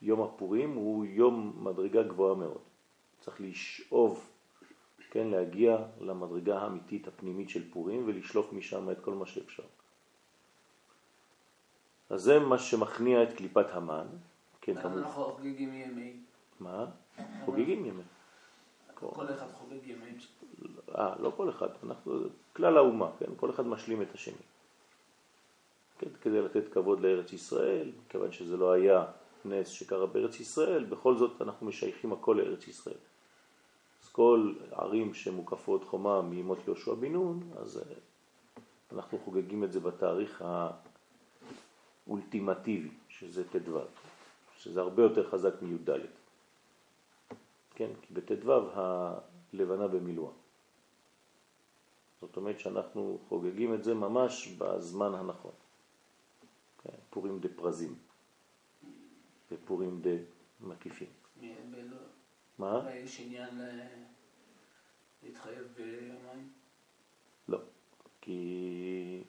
[0.01, 2.61] יום הפורים הוא יום מדרגה גבוהה מאוד.
[3.19, 4.29] צריך לשאוב,
[5.11, 9.63] כן, להגיע למדרגה האמיתית הפנימית של פורים ולשלוף משם את כל מה שאפשר.
[12.09, 14.07] אז זה מה שמכניע את קליפת המן.
[14.61, 16.13] כן, למה אנחנו חוגגים ימי?
[16.59, 16.85] מה?
[17.45, 18.03] חוגגים ימי.
[18.93, 20.17] כל אחד חוגג ימי.
[20.95, 22.19] אה, לא כל אחד, אנחנו,
[22.53, 23.25] כלל האומה, כן?
[23.37, 24.45] כל אחד משלים את השני.
[25.99, 29.05] כן, כדי לתת כבוד לארץ ישראל, כיוון שזה לא היה
[29.45, 32.97] נס שקרה בארץ ישראל, בכל זאת אנחנו משייכים הכל לארץ ישראל.
[34.03, 37.93] אז כל ערים שמוקפות חומה מימות יהושע בן נון, אז אה,
[38.91, 40.43] אנחנו חוגגים את זה בתאריך
[42.07, 43.79] האולטימטיבי, שזה ט"ו,
[44.57, 45.89] שזה הרבה יותר חזק מי"ד.
[47.75, 50.31] כן, כי בט"ו הלבנה במילואה.
[52.21, 55.51] זאת אומרת שאנחנו חוגגים את זה ממש בזמן הנכון.
[56.83, 57.95] כן, פורים דה פרזים
[59.51, 60.09] ופורים דה
[60.61, 61.07] מקיפים.
[62.59, 62.89] מה?
[62.93, 63.61] יש עניין
[65.23, 66.49] להתחייב ביומיים?
[67.49, 67.59] לא,
[68.21, 69.23] כי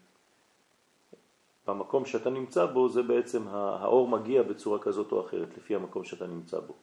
[1.69, 6.27] במקום שאתה נמצא בו זה בעצם האור מגיע בצורה כזאת או אחרת לפי המקום שאתה
[6.27, 6.75] נמצא בו.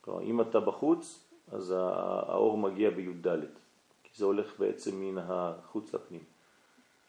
[0.00, 3.26] כלומר, אם אתה בחוץ, אז האור מגיע בי"ד,
[4.04, 6.22] כי זה הולך בעצם מן החוץ לפנים.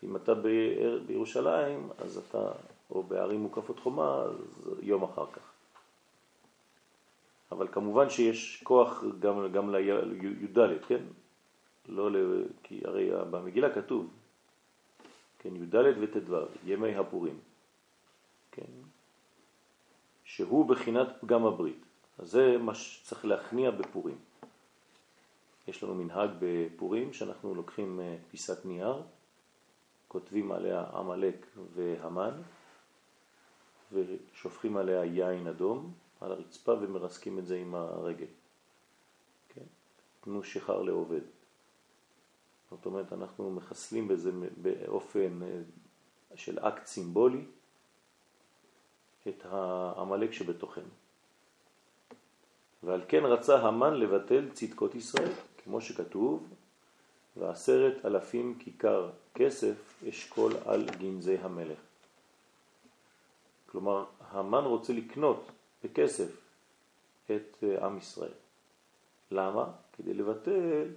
[0.04, 0.34] אם אתה
[1.06, 2.52] בירושלים, אז אתה,
[2.92, 5.52] או בערים מוקפות חומה, אז יום אחר כך.
[7.52, 11.04] אבל כמובן שיש כוח גם, גם לי"ד, כן?
[11.88, 12.44] לא ל...
[12.64, 14.08] כי הרי במגילה כתוב,
[15.46, 17.40] כן, י"ד וט"ו, ימי הפורים,
[18.52, 18.72] כן?
[20.24, 21.86] שהוא בחינת פגם הברית.
[22.18, 24.18] אז זה מה שצריך להכניע בפורים.
[25.68, 29.02] יש לנו מנהג בפורים שאנחנו לוקחים אה, פיסת נייר,
[30.08, 32.42] כותבים עליה עמלק והמן,
[33.94, 38.32] ושופכים עליה יין אדום על הרצפה ומרסקים את זה עם הרגל.
[39.50, 39.66] כן?
[40.22, 41.22] תנו שחר לעובד.
[42.72, 45.62] זאת אומרת, אנחנו מחסלים בזה באופן אה,
[46.36, 47.46] של אקט סימבולי
[49.28, 50.90] את העמלק שבתוכנו.
[52.84, 55.32] ועל כן רצה המן לבטל צדקות ישראל,
[55.64, 56.48] כמו שכתוב,
[57.38, 61.80] ועשרת אלפים כיכר כסף אשכול על גנזי המלך.
[63.66, 65.52] כלומר, המן רוצה לקנות
[65.84, 66.38] בכסף
[67.26, 68.32] את אה, עם ישראל.
[69.32, 69.72] למה?
[69.94, 70.88] כדי לבטל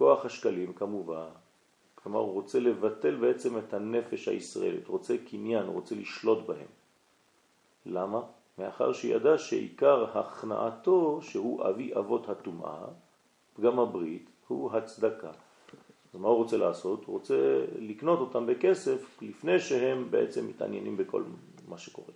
[0.00, 1.28] כוח השקלים כמובן.
[1.94, 6.66] כלומר, הוא רוצה לבטל בעצם את הנפש הישראלית, רוצה קניין, רוצה לשלוט בהם.
[7.86, 8.20] למה?
[8.58, 12.84] מאחר שידע שעיקר הכנעתו, שהוא אבי אבות הטומאה,
[13.54, 15.30] פגם הברית, הוא הצדקה.
[16.14, 17.04] אז מה הוא רוצה לעשות?
[17.04, 21.22] הוא רוצה לקנות אותם בכסף לפני שהם בעצם מתעניינים בכל
[21.68, 22.14] מה שקורה.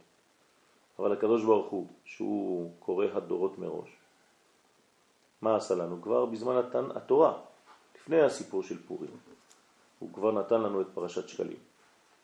[0.98, 3.96] אבל הקדוש ברוך הוא, שהוא קורא הדורות מראש,
[5.42, 6.02] מה עשה לנו?
[6.02, 6.60] כבר בזמן
[6.94, 7.32] התורה,
[8.04, 9.10] לפני הסיפור של פורים,
[9.98, 11.56] הוא כבר נתן לנו את פרשת שקלים.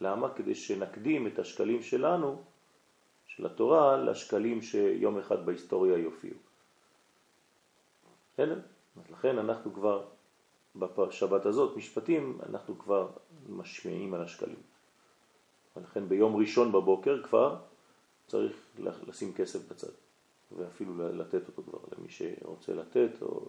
[0.00, 0.34] למה?
[0.34, 2.42] כדי שנקדים את השקלים שלנו
[3.26, 6.36] של התורה לשקלים שיום אחד בהיסטוריה יופיעו.
[8.32, 8.60] בסדר?
[9.10, 10.04] לכן אנחנו כבר
[10.76, 13.08] בשבת הזאת, משפטים, אנחנו כבר
[13.48, 14.62] משמיעים על השקלים.
[15.76, 17.56] ולכן ביום ראשון בבוקר כבר
[18.26, 19.92] צריך לשים כסף בצד,
[20.56, 23.40] ואפילו לתת אותו כבר למי שרוצה לתת, או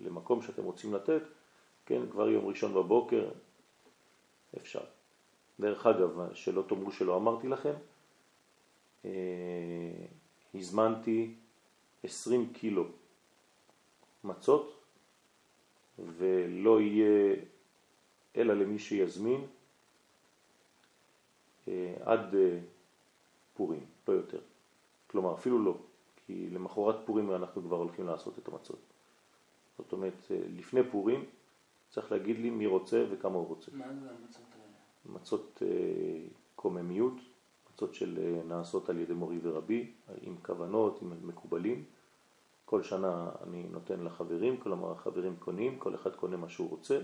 [0.00, 1.22] למקום שאתם רוצים לתת,
[1.86, 3.28] כן, כבר יום ראשון בבוקר
[4.56, 4.84] אפשר.
[5.60, 7.74] דרך אגב, שלא תאמרו שלא אמרתי לכם,
[9.04, 9.10] אה,
[10.54, 11.34] הזמנתי
[12.04, 12.84] 20 קילו
[14.24, 14.82] מצות
[15.98, 17.36] ולא יהיה
[18.36, 19.46] אלא למי שיזמין
[21.68, 22.58] אה, עד אה,
[23.54, 24.40] פורים, לא יותר.
[25.06, 25.76] כלומר, אפילו לא,
[26.32, 28.78] כי למחרת פורים אנחנו כבר הולכים לעשות את המצות.
[29.78, 31.24] זאת אומרת, לפני פורים
[31.88, 33.70] צריך להגיד לי מי רוצה וכמה הוא רוצה.
[33.74, 35.16] מה זה המצות האלה?
[35.16, 35.62] מצות
[36.54, 37.14] קוממיות,
[37.72, 39.92] מצות של אה, נעשות על ידי מורי ורבי,
[40.22, 41.84] עם כוונות, עם מקובלים.
[42.64, 47.00] כל שנה אני נותן לחברים, כלומר החברים קונים, כל אחד קונה מה שהוא רוצה.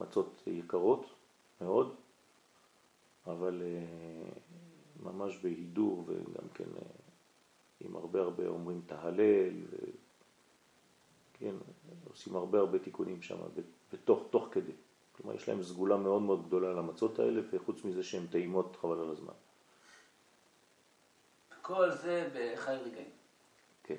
[0.00, 1.06] מצות יקרות
[1.60, 1.94] מאוד,
[3.26, 4.30] אבל אה,
[5.02, 7.07] ממש בהידור וגם כן אה,
[7.80, 9.76] עם הרבה הרבה אומרים תהלל, ו...
[11.32, 11.54] כן,
[12.08, 13.36] עושים הרבה הרבה תיקונים שם
[13.92, 14.72] בתוך, תוך כדי.
[15.12, 19.00] כלומר יש להם סגולה מאוד מאוד גדולה על המצות האלה וחוץ מזה שהן טעימות חבל
[19.00, 19.32] על הזמן.
[21.62, 23.10] כל זה בחי רגעים.
[23.82, 23.96] כן.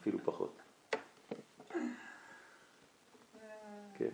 [0.00, 0.58] אפילו פחות.
[3.94, 4.10] כן.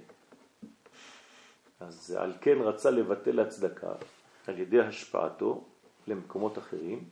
[1.81, 3.93] אז על כן רצה לבטל הצדקה
[4.47, 5.65] על ידי השפעתו
[6.07, 7.09] למקומות אחרים.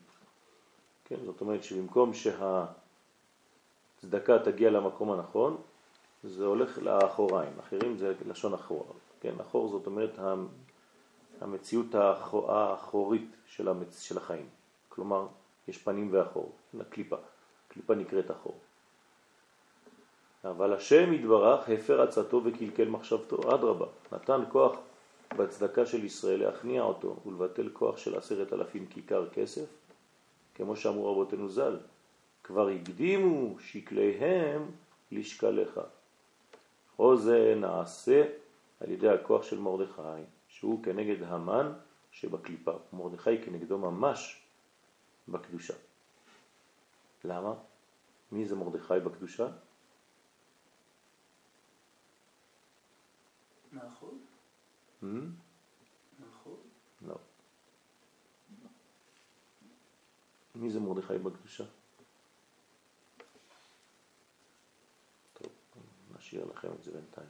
[1.11, 2.68] כן, זאת אומרת שבמקום שהצדקה
[4.38, 5.56] תגיע למקום הנכון,
[6.24, 7.52] זה הולך לאחוריים.
[7.61, 8.86] אחרים זה לשון אחור.
[9.20, 10.18] כן, אחור זאת אומרת
[11.40, 11.94] המציאות
[12.48, 14.00] האחורית של, המצ...
[14.00, 14.48] של החיים.
[14.88, 15.26] כלומר,
[15.68, 17.16] יש פנים ואחור, לקליפה.
[17.68, 18.58] קליפה נקראת אחור.
[20.44, 24.72] אבל השם יתברך הפר עצתו וקלקל מחשבתו, אדרבה, נתן כוח
[25.36, 29.80] בהצדקה של ישראל להכניע אותו ולבטל כוח של עשרת אלפים כיכר כסף,
[30.61, 31.78] כמו שאמרו רבותינו ז"ל,
[32.42, 34.70] כבר הקדימו שקליהם
[35.12, 35.80] לשקליך.
[36.98, 38.24] או זה נעשה
[38.80, 41.72] על ידי הכוח של מרדכי, שהוא כנגד המן
[42.11, 44.42] שבקליפה, מרדכי כנגדו ממש
[45.28, 45.74] בקדושה.
[47.24, 47.54] למה?
[48.32, 49.48] מי זה מרדכי בקדושה?
[53.72, 54.14] מלכות?
[55.02, 55.06] Hmm?
[56.20, 56.62] מלכות?
[57.08, 57.14] לא.
[60.61, 61.64] מי זה מרדכי בקדושה?
[65.32, 65.52] טוב,
[66.16, 67.28] נשאיר לכם את זה בינתיים.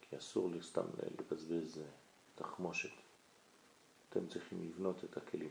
[0.00, 0.84] כי אסור לי סתם
[1.18, 1.84] לבזבז אה,
[2.34, 2.90] תחמושת.
[4.08, 5.50] אתם צריכים לבנות את הכלים.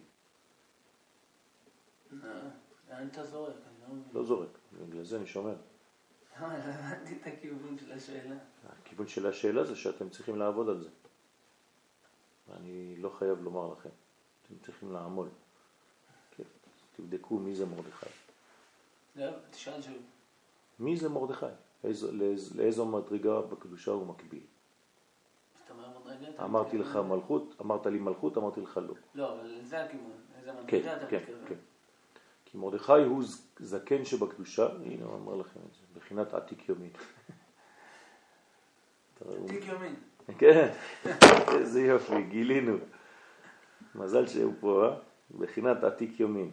[2.13, 2.49] אה,
[2.89, 3.55] לאן אתה זורק?
[3.81, 3.95] לא.
[4.13, 5.55] לא זורק, בגלל זה אני שומר.
[6.41, 8.35] לא הבנתי את הכיוון של השאלה.
[8.69, 10.89] הכיוון של השאלה זה שאתם צריכים לעבוד על זה.
[12.53, 13.89] אני לא חייב לומר לכם,
[14.45, 15.29] אתם צריכים לעמול.
[16.99, 18.05] כן, תבדקו מי זה מרדכי.
[19.51, 19.93] תשאל שוב.
[20.79, 21.45] מי זה מרדכי?
[21.83, 24.43] איזו, לאיז, לאיזו מדרגה בקדושה הוא מקביל?
[26.43, 28.93] אמרתי לך מלכות, אמרת לי מלכות, אמרתי לך לא.
[29.15, 30.11] לא, אבל זה הכיוון.
[30.37, 31.45] איזה כן, מדרגה אתה כן, מתכוון.
[31.47, 31.55] כן.
[32.45, 33.23] כי מרדכי הוא
[33.59, 36.89] זקן שבקדושה, הנה הוא אומר לכם את זה, בחינת עתיק יומין.
[39.19, 39.95] תראו, תיק יומין.
[40.37, 40.73] כן,
[41.59, 42.77] איזה יופי, גילינו.
[43.95, 44.95] מזל שהוא פה, אה?
[45.37, 46.51] בחינת עתיק יומין.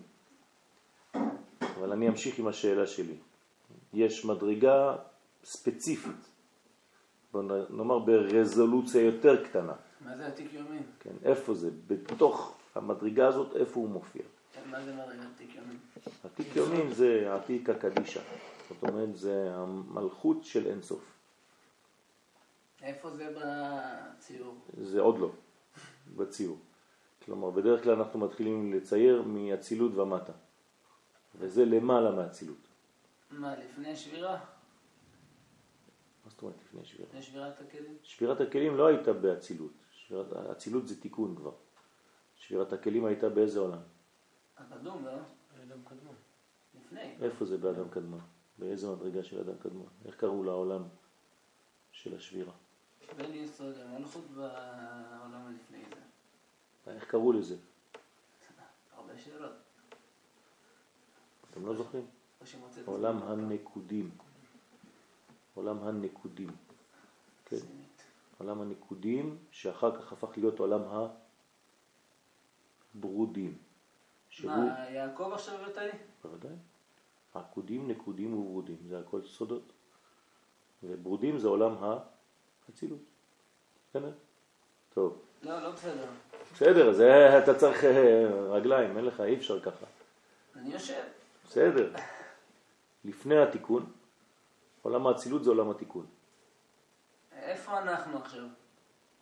[1.78, 3.16] אבל אני אמשיך עם השאלה שלי.
[3.94, 4.96] יש מדרגה
[5.44, 6.30] ספציפית,
[7.32, 9.72] בוא נאמר ברזולוציה יותר קטנה.
[10.00, 10.82] מה זה עתיק יומין?
[11.00, 11.70] כן, איפה זה?
[11.86, 14.22] בתוך המדרגה הזאת, איפה הוא מופיע?
[14.70, 15.78] מה זה מדרגת עתיק יומין?
[16.24, 18.20] עתיק יומין זה עתיק הקדישה.
[18.68, 21.12] זאת אומרת, זה המלכות של אינסוף.
[22.82, 24.54] איפה זה בציור?
[24.82, 25.30] זה עוד לא
[26.16, 26.58] בציור.
[27.24, 30.32] כלומר, בדרך כלל אנחנו מתחילים לצייר מאצילות ומטה.
[31.38, 32.56] וזה למעלה מאצילות.
[33.30, 34.32] מה, לפני שבירה?
[36.24, 37.08] מה זאת אומרת לפני שבירה?
[37.08, 37.96] לפני שבירת הכלים?
[38.02, 39.72] שבירת הכלים לא הייתה באצילות.
[39.92, 41.52] שבירת- האצילות זה תיקון כבר.
[42.36, 43.78] שבירת הכלים הייתה באיזה עולם?
[44.58, 45.12] הקדום, לא?
[45.12, 46.14] אדם קדמון.
[46.80, 47.14] לפני.
[47.22, 48.20] איפה זה באדם קדמון?
[48.58, 49.88] באיזה מדרגה של אדם קדמון?
[50.04, 50.82] איך קראו לעולם
[51.92, 52.52] של השבירה?
[53.16, 55.84] בין יסוד המלכות בעולם הלפני
[56.86, 56.92] זה.
[56.92, 57.56] איך קראו לזה?
[58.96, 59.52] הרבה שאלות.
[61.56, 62.06] אתם לא זוכרים?
[62.84, 64.10] עולם הנקודים.
[65.54, 66.50] עולם הנקודים.
[67.44, 67.56] כן.
[68.38, 71.08] עולם הנקודים, שאחר כך הפך להיות עולם
[72.94, 73.58] הברודים.
[74.28, 75.90] שהוא, מה, יעקב עכשיו הבאת לי?
[76.24, 76.56] בוודאי,
[77.34, 79.72] עקודים, נקודים וברודים, זה הכל סודות.
[80.82, 83.00] וברודים זה עולם האצילות.
[83.90, 84.12] בסדר?
[84.94, 85.22] טוב.
[85.42, 86.06] לא, לא בסדר.
[86.52, 89.86] בסדר, זה אתה צריך אה, רגליים, אין לך, אי אפשר ככה.
[90.56, 91.02] אני יושב.
[91.46, 91.92] בסדר.
[93.04, 93.92] לפני התיקון,
[94.82, 96.06] עולם האצילות זה עולם התיקון.
[97.32, 98.44] איפה אנחנו עכשיו?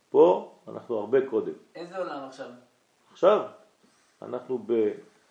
[0.09, 1.53] פה אנחנו הרבה קודם.
[1.75, 2.49] איזה עולם עכשיו?
[3.11, 3.47] עכשיו
[4.21, 4.65] אנחנו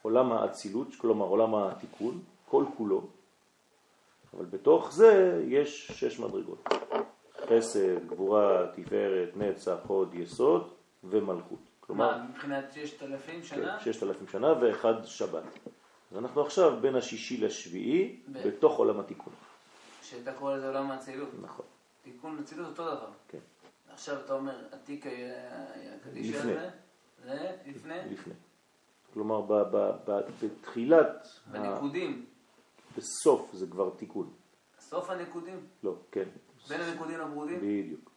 [0.02, 3.06] בעולם האצילות, כלומר עולם התיקון, כל כולו,
[4.34, 6.68] אבל בתוך זה יש שש מדרגות.
[7.46, 10.72] חסד, גבורה, תפארת, נצח, הוד, יסוד
[11.04, 11.58] ומלכות.
[11.80, 13.80] כלומר, מה, מבחינת ששת אלפים כן, שנה?
[13.80, 15.42] ששת אלפים שנה ואחד שבת.
[16.18, 19.32] אנחנו עכשיו בין השישי לשביעי ב- בתוך עולם התיקון.
[20.02, 21.28] שאתה קורא לזה עולם האצילות.
[21.42, 21.66] נכון,
[22.02, 23.10] תיקון אצילות אותו דבר.
[23.28, 23.38] כן.
[23.92, 24.56] עכשיו אתה אומר,
[24.86, 26.52] היה הקדיש לפני.
[26.52, 26.70] הזה,
[27.24, 28.32] זה לפני, לפני.
[29.14, 32.26] כלומר, ב- ב- ב- בתחילת, ה- בנקודים,
[32.96, 34.30] בסוף זה כבר תיקון.
[34.80, 36.28] סוף הנקודים, לא, כן.
[36.68, 38.10] בין הנקודים לברודים, בדיוק.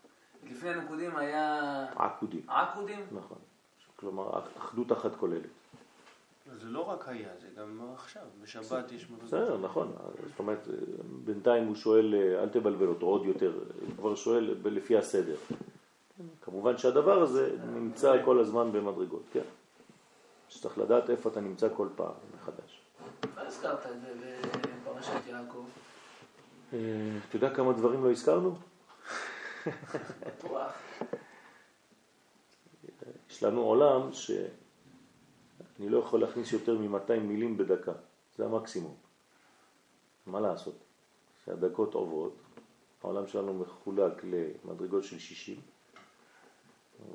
[0.43, 2.50] לפני הנקודים היה עקודים.
[2.50, 3.38] עקודים, נכון.
[3.95, 5.50] כלומר, אחדות אחת כוללת.
[6.54, 8.22] זה לא רק היה, זה גם עכשיו.
[8.41, 9.28] בשבת יש מדרגות.
[9.28, 9.93] בסדר, נכון.
[10.30, 10.68] זאת אומרת,
[11.26, 13.54] בינתיים הוא שואל, אל תבלבל אותו עוד יותר,
[13.88, 15.36] הוא כבר שואל לפי הסדר.
[16.41, 19.41] כמובן שהדבר הזה נמצא כל הזמן במדרגות, כן.
[20.50, 22.82] שצריך לדעת איפה אתה נמצא כל פעם מחדש.
[23.38, 24.38] לא הזכרת את זה
[24.84, 25.66] בפרשת יעקב,
[26.74, 26.80] אה,
[27.30, 28.56] אתה יודע כמה דברים לא הזכרנו?
[30.28, 30.72] בטוח.
[33.30, 34.14] יש לנו עולם
[35.78, 37.93] שאני לא יכול להכניס יותר מ-200 מילים בדקה,
[38.38, 38.95] זה המקסימום.
[40.25, 40.75] מה לעשות?
[41.45, 42.34] שהדקות עוברות,
[43.03, 45.55] העולם שלנו מחולק למדרגות של 60,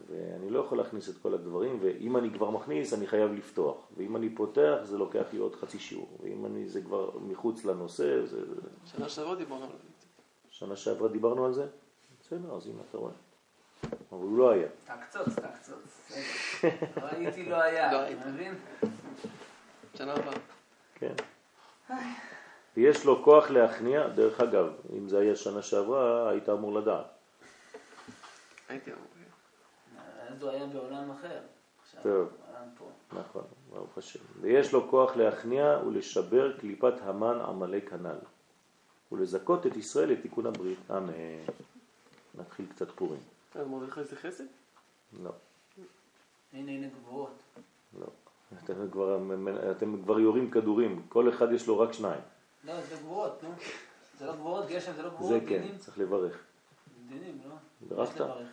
[0.09, 4.17] ואני לא יכול להכניס את כל הדברים, ואם אני כבר מכניס אני חייב לפתוח, ואם
[4.17, 8.41] אני פותח זה לוקח לי עוד חצי שיעור, ואם אני, זה כבר מחוץ לנושא, זה...
[8.85, 9.89] שנה שעברה דיברנו על זה.
[10.51, 11.67] שנה שעברה דיברנו על זה?
[12.21, 13.13] בסדר, אז הנה אתה רואה.
[13.85, 14.69] אבל הוא לא היה.
[14.85, 16.13] תקצוץ, תקצוץ.
[17.03, 18.27] ראיתי לא היה, לא אתה היית.
[18.27, 18.55] מבין?
[19.95, 20.33] שנה הבאה.
[20.95, 21.15] כן.
[22.77, 24.67] ויש לו כוח להכניע, דרך אגב,
[24.99, 27.07] אם זה היה שנה שעברה, היית אמור לדעת.
[28.69, 29.05] הייתי אמור.
[30.29, 31.41] אז הוא היה בעולם אחר.
[31.85, 32.29] עכשיו, טוב.
[33.13, 34.19] נכון, ברוך השם.
[34.41, 38.19] ויש לו כוח להכניע ולשבר קליפת המן עמלק הנ"ל,
[39.13, 40.79] ולזכות את ישראל לתיקון הברית.
[40.91, 41.13] אמן.
[42.35, 43.21] נתחיל קצת פורים.
[43.55, 44.45] אז מרדכי זה חסד?
[45.23, 45.31] לא,
[46.53, 47.43] הנה הנה גבוהות.
[48.01, 48.07] לא.
[48.65, 49.19] אתם כבר,
[49.71, 52.21] אתם כבר יורים כדורים, כל אחד יש לו רק שניים.
[52.65, 53.49] לא, זה גבוהות, נו.
[54.19, 55.79] זה לא גבוהות, גשם זה לא זה גבוהות, כן.
[55.79, 56.39] צריך לברך.
[57.09, 57.55] דינים, לא?
[57.91, 58.49] לברך.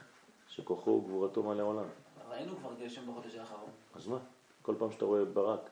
[0.47, 1.85] שכוחו וגבורתו מלא עולם.
[2.29, 3.69] ראינו כבר גשם בחודש האחרון.
[3.95, 4.17] אז מה?
[4.61, 5.69] כל פעם שאתה רואה ברק,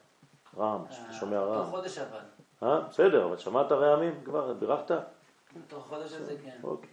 [0.57, 1.63] רעם, שאתה שומע אה, רעם.
[1.63, 2.19] תוך חודש אבל.
[2.63, 4.53] אה, בסדר, אבל שמעת רעמים כבר?
[4.53, 4.91] בירכת?
[5.67, 6.57] תוך חודש הזה כן.
[6.63, 6.89] אוקיי.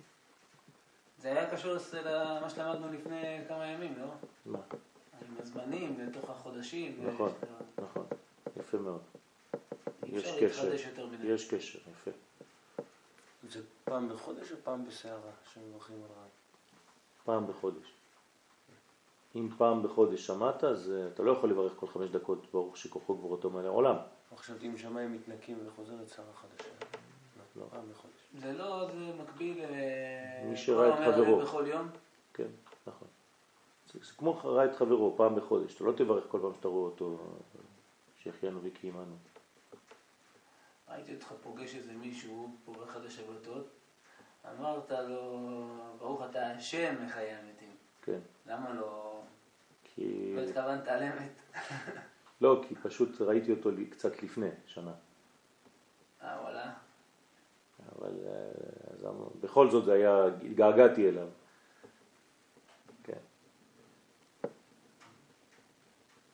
[1.24, 4.06] זה היה קשור למה שלמדנו לפני כמה ימים, לא?
[4.46, 4.58] מה?
[5.28, 7.08] עם הזמנים לתוך החודשים.
[7.14, 7.32] נכון.
[7.42, 8.06] ו- נכון,
[8.56, 9.00] יפה מאוד.
[10.02, 10.64] אי יש אפשר קשר.
[10.64, 11.26] להתחדש יותר מדי.
[11.26, 12.10] יש קשר, יפה.
[13.48, 16.28] זה פעם בחודש או פעם בסערה שמברכים על רעב?
[17.24, 17.92] פעם בחודש.
[19.34, 23.50] אם פעם בחודש שמעת, אז אתה לא יכול לברך כל חמש דקות, ברוך שכוחו גבורתו
[23.50, 23.96] מלא עולם.
[24.36, 26.68] חשבתי אם שמיים מתנקים וחוזרת סערה חדשה.
[27.56, 28.13] לא, פעם בחודש.
[28.38, 29.74] זה לא, זה מקביל ל...
[30.44, 31.40] מי שראה את חברו.
[31.40, 31.88] בכל יום.
[32.34, 32.48] כן,
[32.86, 33.08] נכון.
[33.92, 36.90] זה, זה כמו ראה את חברו פעם בחודש, אתה לא תברך כל פעם שאתה רואה
[36.90, 37.18] אותו,
[38.16, 39.16] שהחיינו וקיימנו.
[40.88, 43.68] ראיתי אותך פוגש איזה מישהו פה באחד השבתות,
[44.50, 45.66] אמרת לו,
[45.98, 47.76] ברוך אתה השם מחיי המתים.
[48.02, 49.20] כן, למה לא...
[49.84, 50.34] כי...
[50.36, 51.60] לא התכוונת על אמת?
[52.40, 54.92] לא, כי פשוט ראיתי אותו קצת לפני, שנה.
[56.22, 56.63] אה, וואלה.
[58.04, 61.28] אבל אה, אז בכל זאת זה היה, התגעגעתי אליו.
[63.04, 63.18] כן.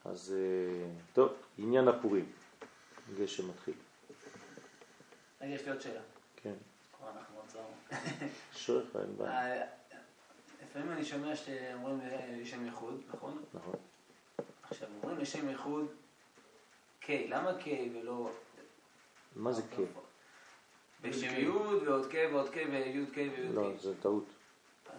[0.05, 2.33] אז אה, טוב, עניין הפורים.
[3.19, 3.75] גשם מתחיל.
[5.41, 6.01] רגע, יש לי עוד שאלה.
[6.37, 6.55] כן.
[7.15, 7.75] אנחנו עצרנו.
[8.53, 9.61] אשריך, אין בעיה.
[9.61, 9.67] אה,
[10.63, 12.01] לפעמים אני שומע שאומרים
[12.41, 13.43] לשם ייחוד, נכון?
[13.55, 13.75] נכון.
[14.63, 15.87] עכשיו, אומרים לשם ייחוד
[17.03, 18.31] K, למה K ולא...
[19.37, 19.83] מה זה כן?
[21.03, 23.83] בשם י' ועוד K ועוד K וי' K וי' לא, K.
[23.83, 24.25] זה טעות.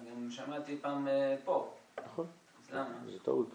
[0.10, 1.74] גם שמעתי פעם אה, פה,
[2.06, 2.26] נכון,
[2.64, 2.96] אז למה?
[3.06, 3.50] זה טעות.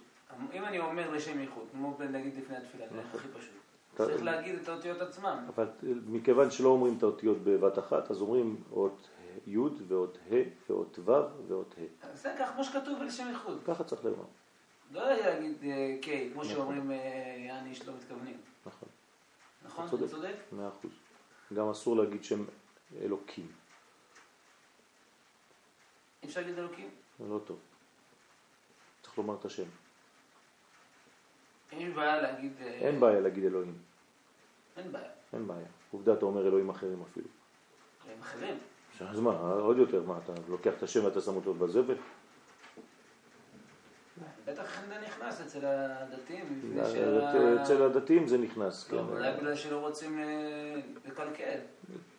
[0.52, 3.54] אם אני אומר לשם ייחוד, כמו נגיד לפני התפילה, זה הכי פשוט.
[3.96, 5.38] צריך להגיד את האותיות עצמם.
[5.48, 5.68] אבל
[6.06, 9.08] מכיוון שלא אומרים את האותיות בבת אחת, אז אומרים אות
[9.46, 10.34] י' ואות ה'
[10.70, 11.12] ואות ו'
[11.48, 12.16] ואות ה'.
[12.16, 13.58] זה ככה כמו שכתוב לשם ייחוד.
[13.66, 14.24] ככה צריך לומר.
[14.92, 16.44] לא להגיד אה, K, כמו נכון.
[16.44, 16.96] שאומרים אה,
[17.46, 18.36] יעני שלא מתכוונים.
[18.66, 18.88] נכון,
[19.64, 19.86] נכון?
[19.88, 20.34] אתה צודק?
[20.52, 20.90] מאה אחוז.
[21.54, 22.44] גם אסור להגיד שם
[23.02, 23.46] אלוקים,
[26.24, 26.90] אפשר להגיד אלוקים?
[27.18, 27.58] זה לא טוב.
[29.02, 29.64] צריך לומר את השם.
[31.72, 32.52] אין בעיה להגיד...
[32.60, 33.78] אה, אין בעיה להגיד אלוהים,
[34.76, 35.10] אין בעיה.
[35.32, 35.66] אין בעיה.
[35.90, 37.28] עובדה, אתה אומר אלוהים אחרים אפילו.
[38.08, 38.58] הם אחרים.
[39.00, 41.96] אז מה, עוד יותר, מה, אתה לוקח את השם ואתה שם אותו בזבל?
[44.76, 46.78] בטח זה נכנס אצל הדתיים.
[47.62, 48.96] אצל הדתיים זה נכנס, כן.
[48.96, 51.58] אולי בגלל שלא רוצים אה, לקלקל.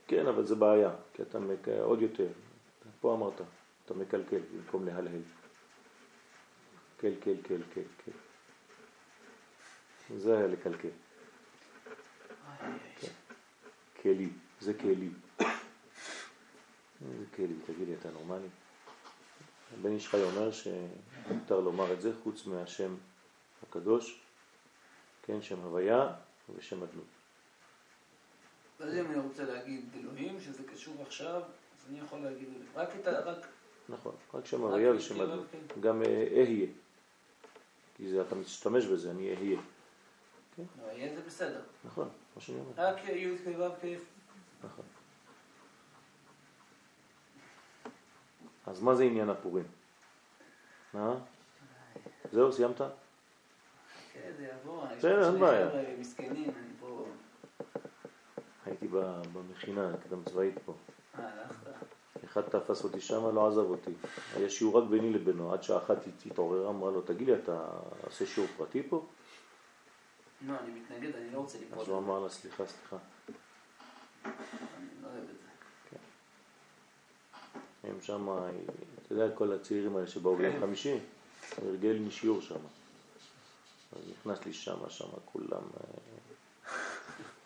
[0.08, 1.38] כן, אבל זה בעיה, כי אתה.
[1.82, 2.28] עוד יותר.
[3.02, 3.42] פה אמרת,
[3.86, 5.22] אתה מקלקל במקום להלהל.
[6.98, 8.12] קל, קל, קל, קל, קל.
[10.18, 10.90] זה היה לקלקל.
[13.00, 13.08] כן.
[14.02, 14.30] כלי,
[14.60, 15.10] זה כלי.
[17.00, 18.48] זה כלי, תגיד לי, אתה נורמלי?
[19.74, 22.96] הבן איש חי אומר שמותר לומר את זה חוץ מהשם
[23.64, 24.20] הקדוש,
[25.24, 26.14] כן, שם הוויה
[26.56, 27.06] ושם אדנות.
[28.80, 33.08] אז אם אני רוצה להגיד אלוהים, שזה קשור עכשיו, אז אני יכול להגיד רק את
[33.08, 33.20] ה...
[33.20, 33.48] רק...
[33.90, 35.46] נכון, רק שם הוויה ושם אדנות.
[35.52, 35.82] כן.
[35.82, 36.68] גם אה, אהיה,
[37.96, 39.60] כי זה, אתה משתמש בזה, אני אהיה.
[40.58, 41.62] לא, יהיה זה בסדר.
[41.86, 42.72] נכון, מה שאני אומר.
[42.78, 43.86] רק י' כ' ו' כ'.
[44.64, 44.86] נכון.
[48.68, 49.66] אז מה זה עניין הפורים?
[50.96, 51.14] אה?
[52.32, 52.78] זהו, סיימת?
[54.14, 54.84] כן, זה יבוא.
[54.92, 55.70] יש בסדר, אין בעיה.
[55.70, 57.06] חבר'ה מסכנים, אני פה...
[58.66, 58.88] הייתי
[59.34, 60.74] במכינה הקדם צבאית פה.
[61.20, 61.68] אה, הלכת.
[62.26, 63.92] אחד תפס אותי שם, לא עזב אותי.
[64.36, 67.68] היה שיעור רק ביני לבינו, עד שעה אחת היא התעוררה, אמרה לו, תגיד לי, אתה
[68.06, 69.06] עושה שיעור פרטי פה?
[70.48, 71.80] לא, אני מתנגד, אני לא רוצה ליפול.
[71.80, 72.98] אז הוא אמר לה, סליחה, סליחה.
[74.26, 74.34] אני
[75.02, 75.48] לא אוהב את זה.
[77.90, 78.30] הם שם,
[79.06, 81.00] אתה יודע, כל הצעירים האלה שבאו ביום חמישי,
[81.56, 82.56] הוא הרגל לי שיעור שם.
[83.92, 86.72] אז נכנס לי שם, שם כולם, אה,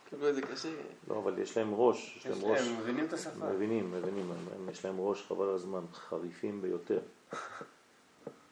[0.09, 0.69] קיבלו את זה קשה.
[1.07, 3.53] לא, אבל יש להם ראש, יש להם ראש, הם מבינים את השפה.
[3.53, 4.31] מבינים, מבינים,
[4.71, 6.99] יש להם ראש חבל הזמן, חריפים ביותר.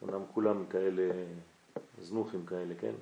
[0.01, 1.11] אומנם כולם כאלה,
[2.01, 2.93] זנוחים כאלה, כן?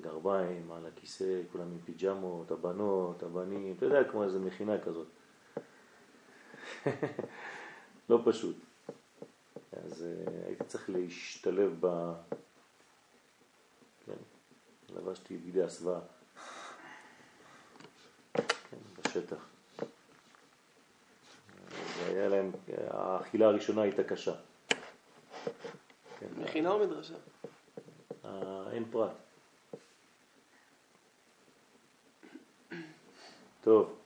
[0.00, 5.06] גרביים על הכיסא, כולם עם פיג'מות, הבנות, הבנים, אתה יודע, כמו איזה מכינה כזאת.
[8.10, 8.56] לא פשוט.
[9.72, 12.12] אז אה, הייתי צריך להשתלב ב...
[14.06, 14.12] כן,
[14.94, 16.00] לבשתי בגדי הסוואה.
[18.34, 19.46] כן, בשטח.
[21.98, 22.50] והיה להם להם,
[22.90, 24.34] האכילה הראשונה הייתה קשה.
[26.18, 27.14] כן, מכינה או מדרשה?
[28.24, 29.12] אה, אין פרט.
[33.60, 34.01] טוב.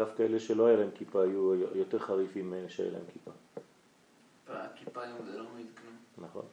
[0.00, 3.30] דווקא אלה שלא היה להם כיפה היו יותר חריפים מאלה שהיה להם כיפה.
[4.48, 6.28] הכיפה היום זה לא מעיד כלום.
[6.28, 6.44] נכון.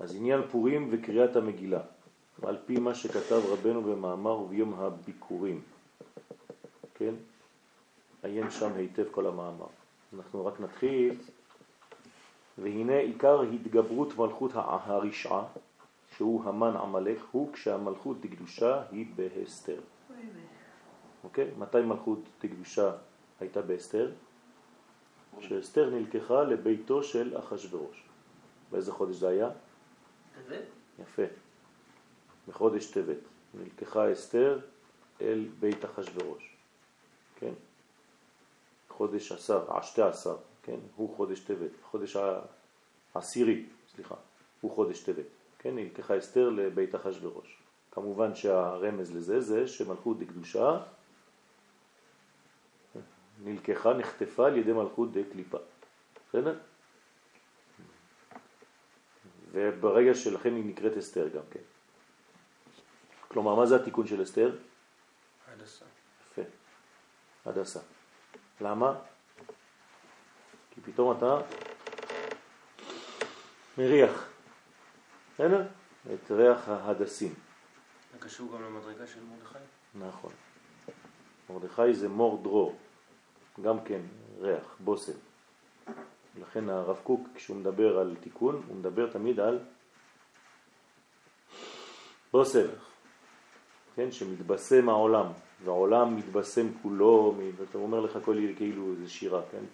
[0.00, 1.80] אז עניין פורים וקריאת המגילה,
[2.42, 5.60] על פי מה שכתב רבנו במאמר וביום הביקורים,
[6.94, 7.14] כן?
[8.22, 9.66] עיין שם היטב כל המאמר.
[10.14, 11.14] אנחנו רק נתחיל,
[12.58, 15.44] והנה עיקר התגברות מלכות הרשעה,
[16.16, 19.80] שהוא המן עמלק, הוא כשהמלכות דקדושה היא בהסתר.
[21.24, 21.50] אוקיי?
[21.58, 22.92] מתי מלכות דקדושה
[23.40, 24.10] הייתה בהסתר?
[25.40, 28.04] שאסתר נלקחה לביתו של אחשוורוש.
[28.70, 29.50] באיזה חודש זה היה?
[30.34, 30.62] טבת?
[31.02, 31.22] יפה.
[32.48, 33.16] בחודש טבת.
[33.54, 34.60] נלקחה אסתר
[35.20, 36.56] אל בית אחשוורוש.
[37.36, 37.52] כן?
[38.88, 40.78] חודש עשר, שתי עשר, כן?
[40.96, 41.70] הוא חודש טבת.
[41.82, 42.16] חודש
[43.14, 44.14] העשירי, סליחה,
[44.60, 45.26] הוא חודש טבת.
[45.58, 45.74] כן?
[45.74, 47.58] נלקחה אסתר לבית אחשוורוש.
[47.90, 50.80] כמובן שהרמז לזה זה שמלכות דקדושה
[53.44, 55.58] נלקחה, נחטפה על ידי מלכות דה קליפה.
[56.28, 56.58] בסדר?
[59.52, 61.60] וברגע שלכן היא נקראת אסתר גם כן.
[63.28, 64.56] כלומר, מה זה התיקון של אסתר?
[65.52, 65.84] הדסה.
[66.30, 66.42] יפה,
[67.46, 67.80] הדסה.
[68.60, 68.94] למה?
[70.70, 71.40] כי פתאום אתה
[73.78, 74.28] מריח,
[75.34, 75.62] בסדר?
[76.14, 77.34] את ריח ההדסים.
[78.12, 79.58] זה קשור גם למדרגה של מרדכי?
[79.94, 80.32] נכון.
[81.50, 82.78] מרדכי זה מור דרור.
[83.62, 84.00] גם כן
[84.40, 85.12] ריח, בושם.
[86.40, 89.58] לכן הרב קוק, כשהוא מדבר על תיקון, הוא מדבר תמיד על
[92.32, 92.66] בושם,
[93.94, 95.26] כן, שמתבשם העולם,
[95.64, 99.64] והעולם מתבשם כולו, ואתה אומר לך כל כאילו זה שירה, כן?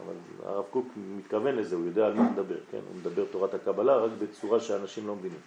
[0.00, 2.80] אבל הרב קוק מתכוון לזה, הוא יודע על מה הוא מדבר, כן?
[2.88, 5.40] הוא מדבר תורת הקבלה רק בצורה שאנשים לא מבינים.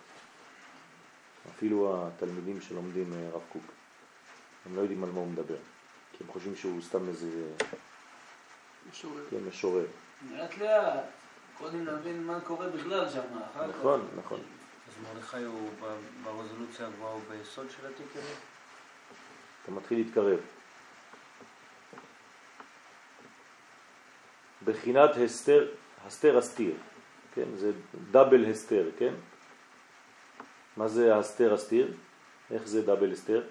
[1.50, 3.64] אפילו התלמידים שלומדים אה, הרב קוק,
[4.66, 5.56] הם לא יודעים על מה הוא מדבר.
[6.20, 7.28] כי הם חושבים שהוא סתם איזה...
[8.92, 9.24] משורר.
[9.30, 9.86] כן, משורר.
[10.32, 11.04] לאט לאט,
[11.58, 13.78] קודם להבין מה קורה בכלל שם, אחר כך.
[13.80, 14.40] נכון, נכון.
[14.88, 15.70] אז מרדכי הוא
[16.24, 18.24] ברזולוציה הגבוהה, הוא ביסוד של התיק?
[19.64, 20.40] אתה מתחיל להתקרב.
[24.66, 25.72] בחינת הסתר,
[26.06, 26.74] הסתר הסתיר,
[27.36, 27.46] כן?
[27.56, 27.72] זה
[28.12, 29.14] דאבל הסתר, כן?
[30.78, 31.94] מה זה הסתר הסתיר?
[32.52, 33.44] איך זה דאבל הסתר?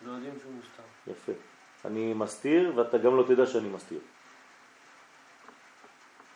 [0.00, 0.82] שלא יודעים שהוא מוסתר.
[1.06, 1.32] יפה.
[1.84, 3.98] אני מסתיר ואתה גם לא תדע שאני מסתיר.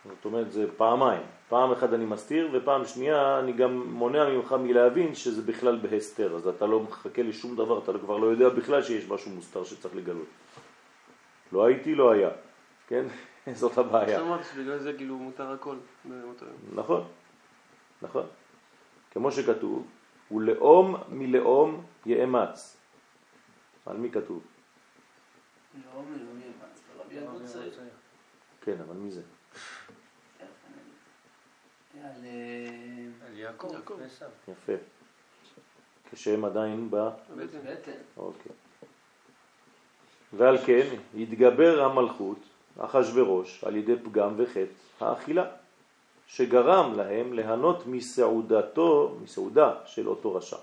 [0.09, 1.23] זאת אומרת, זה פעמיים.
[1.49, 6.49] פעם אחת אני מסתיר ופעם שנייה אני גם מונע ממך מלהבין שזה בכלל בהסתר, אז
[6.49, 10.27] אתה לא מחכה לשום דבר, אתה כבר לא יודע בכלל שיש משהו מוסתר שצריך לגלות.
[11.53, 12.31] לא הייתי, לא היה.
[12.89, 13.05] כן?
[13.61, 14.21] זאת הבעיה.
[14.21, 16.35] אמרת שבגלל זה כאילו מותר הכל יום.
[16.75, 17.05] נכון,
[18.03, 18.27] נכון.
[19.11, 19.87] כמו שכתוב,
[20.31, 22.77] ולאום מלאום יאמץ.
[23.87, 24.43] על מי כתוב?
[25.75, 26.03] לא,
[26.99, 27.73] רבי צעיר.
[28.61, 29.23] כן, אבל מי זה?
[32.05, 32.25] על...
[32.25, 33.75] אה, יעקב.
[34.49, 34.73] יפה.
[36.11, 37.09] כשהם עדיין ב...
[37.37, 37.93] בטן.
[38.17, 38.53] אוקיי.
[40.33, 40.87] ועל כן
[41.19, 42.39] התגבר המלכות,
[42.79, 45.51] אחשוורוש, על ידי פגם וחטא האכילה,
[46.27, 50.57] שגרם להם ליהנות מסעודתו, מסעודה של אותו רשע.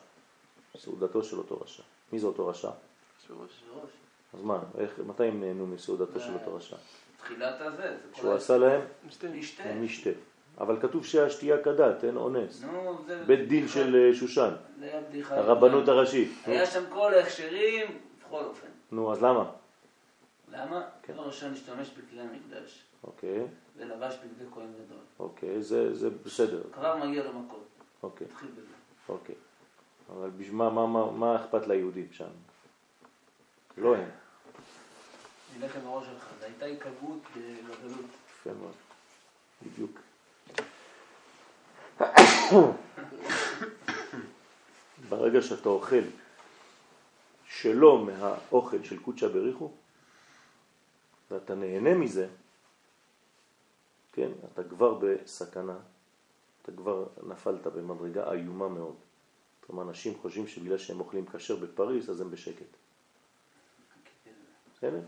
[0.75, 1.83] מסעודתו של אותו רשע.
[2.13, 2.71] מי זה אותו רשע?
[3.27, 3.63] שורש.
[4.37, 6.75] אז מה, איך, מתי הם נהנו מסעודתו של אותו רשע?
[7.17, 8.81] תחילת הזה, זה כל שהוא עשה להם
[9.33, 9.73] משתה.
[9.73, 10.09] משתה.
[10.57, 12.63] אבל כתוב שהשתייה כדת, אין אונס.
[12.63, 13.23] נו, זה...
[13.23, 15.37] בית דין של אה, שושן, זה היה בדיחה.
[15.37, 16.31] הרבנות הראשית.
[16.47, 17.87] נו, היה שם כל ההכשרים,
[18.27, 18.67] בכל אופן.
[18.91, 19.51] נו, אז למה?
[20.51, 20.81] למה?
[21.03, 21.13] כן.
[21.13, 23.45] דבר ראשון השתמש בכלי המקדש, אוקיי,
[23.77, 24.97] ולבש בגדי כהן גדול.
[25.19, 26.61] אוקיי, זה, זה בסדר.
[26.73, 27.65] כבר מגיע לו מכות.
[28.03, 28.73] אוקיי, תתחיל בזה.
[29.09, 29.35] אוקיי.
[30.09, 32.25] אבל בשביל מה, מה, מה, מה אכפת ליהודים שם?
[33.77, 34.09] לא הם.
[35.63, 36.29] עם הראש שלך.
[36.39, 38.05] זו הייתה התקרבות לגלות.
[38.29, 38.73] יפה מאוד.
[39.65, 39.99] בדיוק.
[45.09, 46.01] ברגע שאתה אוכל
[47.45, 49.71] שלא מהאוכל של קודשא בריחו,
[51.31, 52.27] ואתה נהנה מזה,
[54.13, 55.77] כן, אתה כבר בסכנה,
[56.61, 58.95] אתה כבר נפלת במדרגה איומה מאוד.
[59.69, 62.65] אומרת, אנשים חושבים שבגלל שהם אוכלים כשר בפריס, אז הם בשקט.
[64.77, 64.99] בסדר?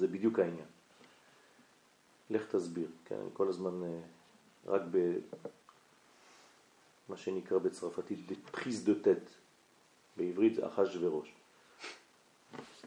[0.00, 0.66] זה בדיוק העניין.
[2.30, 3.14] לך תסביר, כן?
[3.14, 4.00] אני כל הזמן אה,
[4.66, 5.18] רק ב...
[7.08, 8.18] מה שנקרא בצרפתית
[8.50, 9.30] פחיס דה טט,
[10.16, 11.34] בעברית זה אחש וראש.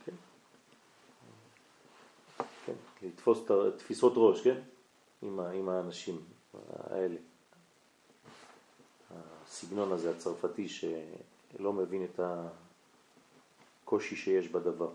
[0.06, 0.16] כן?
[2.66, 3.40] כן, לתפוס
[3.78, 4.62] תפיסות ראש, כן?
[5.22, 6.22] עם, עם האנשים
[6.74, 7.18] האלה.
[9.46, 12.20] הסגנון הזה הצרפתי שלא מבין את
[13.84, 14.92] הקושי שיש בדבר.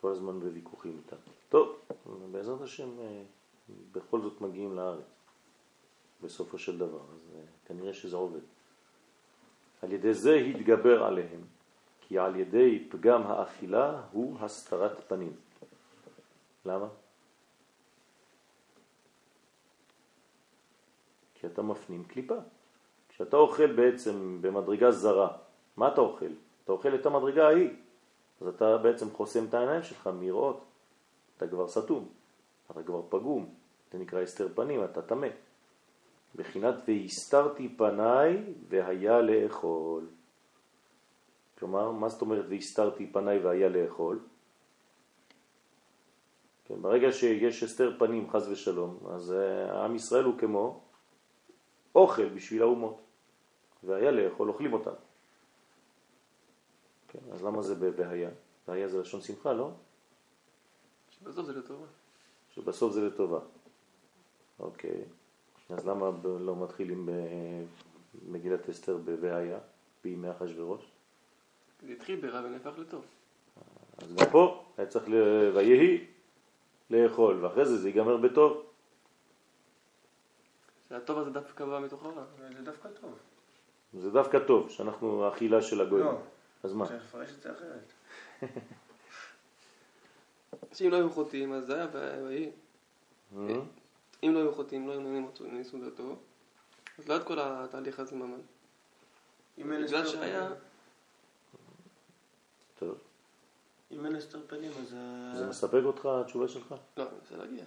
[0.00, 1.16] כל הזמן בוויכוחים איתם.
[1.48, 1.76] טוב,
[2.32, 3.22] בעזרת השם אה,
[3.92, 5.04] בכל זאת מגיעים לארץ
[6.22, 8.40] בסופו של דבר, אז אה, כנראה שזה עובד.
[9.82, 11.40] על ידי זה התגבר עליהם,
[12.00, 15.32] כי על ידי פגם האכילה הוא הסתרת פנים.
[16.66, 16.88] למה?
[21.34, 22.36] כי אתה מפנים קליפה.
[23.08, 25.36] כשאתה אוכל בעצם במדרגה זרה,
[25.76, 26.32] מה אתה אוכל?
[26.64, 27.70] אתה אוכל את המדרגה ההיא.
[28.40, 30.64] אז אתה בעצם חוסם את העיניים שלך מראות.
[31.36, 32.08] אתה כבר סתום,
[32.70, 33.54] אתה כבר פגום,
[33.92, 35.28] זה נקרא הסתר פנים, אתה טמא.
[36.34, 40.06] בחינת והסתרתי פניי והיה לאכול.
[41.58, 44.18] כלומר, מה זאת אומרת והסתרתי פניי והיה לאכול?
[46.64, 50.80] כן, ברגע שיש הסתר פנים, חז ושלום, אז אה, עם ישראל הוא כמו
[51.94, 53.00] אוכל בשביל האומות,
[53.84, 55.09] והיה לאכול, אוכלים אותם.
[57.12, 58.30] כן, אז למה זה ב"והיה"?
[58.68, 59.70] והיה זה לשון שמחה, לא?
[61.10, 61.86] שבסוף זה לטובה.
[62.54, 63.38] שבסוף זה לטובה.
[64.60, 65.04] אוקיי.
[65.70, 67.08] אז למה לא מתחילים
[68.28, 69.58] במגילת אסתר ב"והיה",
[70.04, 70.90] בימי אחשוורוש?
[71.86, 73.04] זה התחיל ברע ונהפך לטוב.
[73.98, 75.04] אז גם פה היה צריך
[75.54, 76.06] ויהי
[76.90, 78.62] לאכול, ואחרי זה זה ייגמר בטוב.
[80.90, 82.24] הטוב הזה דווקא בא מתוך הרע.
[82.56, 83.14] זה דווקא טוב.
[83.94, 86.06] זה דווקא טוב, שאנחנו האכילה של הגויים.
[86.06, 86.18] לא.
[86.62, 86.86] אז מה?
[86.86, 87.92] צריך לפרש את זה אחרת.
[90.74, 91.86] שאם לא היו חוטאים, אז זה היה
[92.24, 92.50] ויהי.
[93.36, 93.54] אה?
[94.22, 96.16] אם לא היו חוטאים, לא היו נהנים ניסו דתו,
[96.98, 98.40] אז לא את כל התהליך הזה ממש.
[99.58, 100.50] אם אין בגלל שהיה...
[102.78, 102.98] טוב.
[103.90, 106.74] אם אין הסתר פנים, אז ה- זה מספק אותך התשובה שלך?
[106.96, 107.64] לא, אני מנסה להגיע.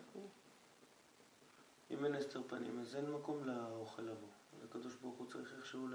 [1.92, 4.28] אם אין הסתר פנים, אז אין מקום לאוכל לבוא.
[4.70, 5.88] הקדוש ברוך הוא צריך איכשהו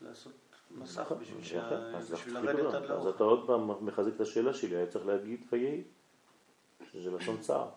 [0.00, 0.32] לעשות
[0.70, 2.74] מסך בשביל שה- יפה, אז בשביל להפחיד לרדת.
[2.74, 3.10] עד אז לאוכל.
[3.10, 5.82] אתה עוד פעם מחזק את השאלה שלי, היה צריך להגיד ויהי,
[6.92, 7.68] שזה לשון צער.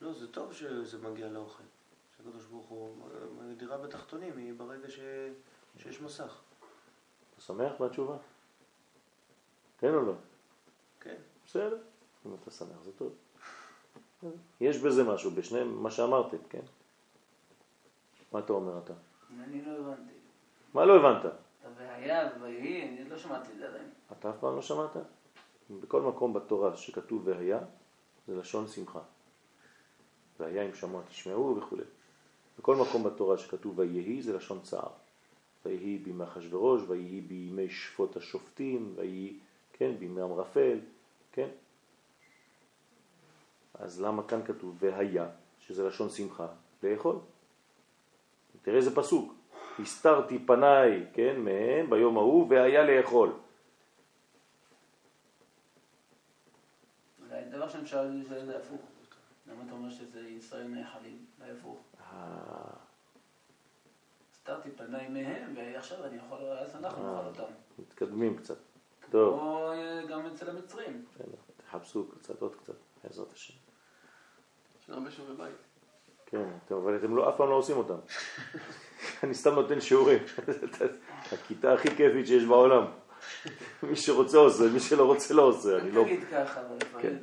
[0.00, 1.62] לא, זה טוב שזה מגיע לאוכל.
[2.16, 2.96] שהקדוש ברוך הוא,
[3.52, 5.00] הדירה בתחתונים היא ברגע ש...
[5.78, 6.40] שיש מסך.
[7.34, 8.16] אתה שמח מהתשובה?
[9.78, 10.12] כן או לא?
[11.00, 11.16] כן.
[11.46, 11.78] בסדר,
[12.26, 13.12] אם אתה שמח זה טוב.
[14.60, 16.62] יש בזה משהו, בשני מה שאמרתם, כן?
[18.32, 18.92] מה אתה אומר אתה?
[19.44, 20.12] אני לא הבנתי.
[20.74, 21.32] מה לא הבנת?
[21.76, 23.90] והיה ויהי, אני לא שמעתי את זה עדיין.
[24.12, 24.96] אתה אף פעם לא שמעת?
[25.70, 27.58] בכל מקום בתורה שכתוב והיה,
[28.26, 29.00] זה לשון שמחה.
[30.40, 31.76] והיה אם שמוע תשמעו וכו'.
[32.58, 34.90] בכל מקום בתורה שכתוב ויהי זה לשון צער.
[35.64, 39.38] ויהי בימי אחשוורוש, ויהי בימי שפוט השופטים, ויהי,
[39.72, 40.78] כן, בימי אמרפל,
[41.32, 41.48] כן?
[43.74, 45.28] אז למה כאן כתוב והיה,
[45.60, 46.46] שזה לשון שמחה,
[46.82, 47.16] לאכול?
[48.62, 49.34] תראה איזה פסוק,
[49.78, 53.32] הסתרתי פניי, כן, מהם ביום ההוא, והיה לאכול.
[57.20, 58.80] אולי דבר שאני שואל זה הפוך.
[59.46, 61.26] למה אתה אומר שזה ישראל נאכלים?
[61.38, 61.78] זה הפוך.
[62.00, 62.18] אה,
[64.32, 67.12] הסתרתי פניי מהם, ועכשיו אני יכול, אז אנחנו אה.
[67.12, 67.52] נאכל אותם.
[67.78, 68.58] מתקדמים קצת.
[69.10, 71.04] טוב, כמו אה, גם אצל המצרים.
[71.56, 72.74] תחפשו קצת, עוד קצת,
[73.04, 73.54] בעזרת השם.
[74.80, 75.67] יש לנו הרבה שיעורי בית.
[76.30, 77.94] כן, אבל אתם לא, אף פעם לא עושים אותם.
[79.22, 80.18] אני סתם נותן שיעורים.
[81.32, 82.84] הכיתה הכי כיפית שיש בעולם.
[83.82, 85.78] מי שרוצה עושה, מי שלא רוצה לא עושה.
[85.78, 86.02] אני לא...
[86.04, 87.14] תגיד ככה, אבל כן.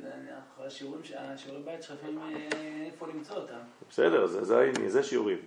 [0.66, 2.48] השיעורים, השיעורי בית שלך לפעמים אה,
[2.86, 3.54] איפה למצוא אותם.
[3.90, 5.38] בסדר, זה- שיעורים.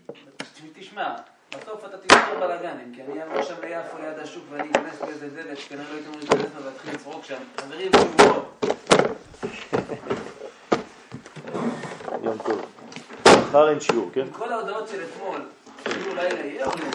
[0.73, 1.15] תשמע,
[1.51, 5.57] בסוף אתה תסתור בלאגנים, כי אני אעבור שם ליפו ליד השוק ואני אכנס באיזה דלת
[5.57, 8.65] שכנראה לא הייתם אומרים להיכנס ואתחיל לצרוק שם, חברים, שבועות.
[12.23, 12.78] יום טוב.
[13.49, 14.25] מחר אין שיעור, כן?
[14.31, 15.41] כל ההודעות של אתמול,
[15.85, 16.85] כאילו לילה יהיה או לא?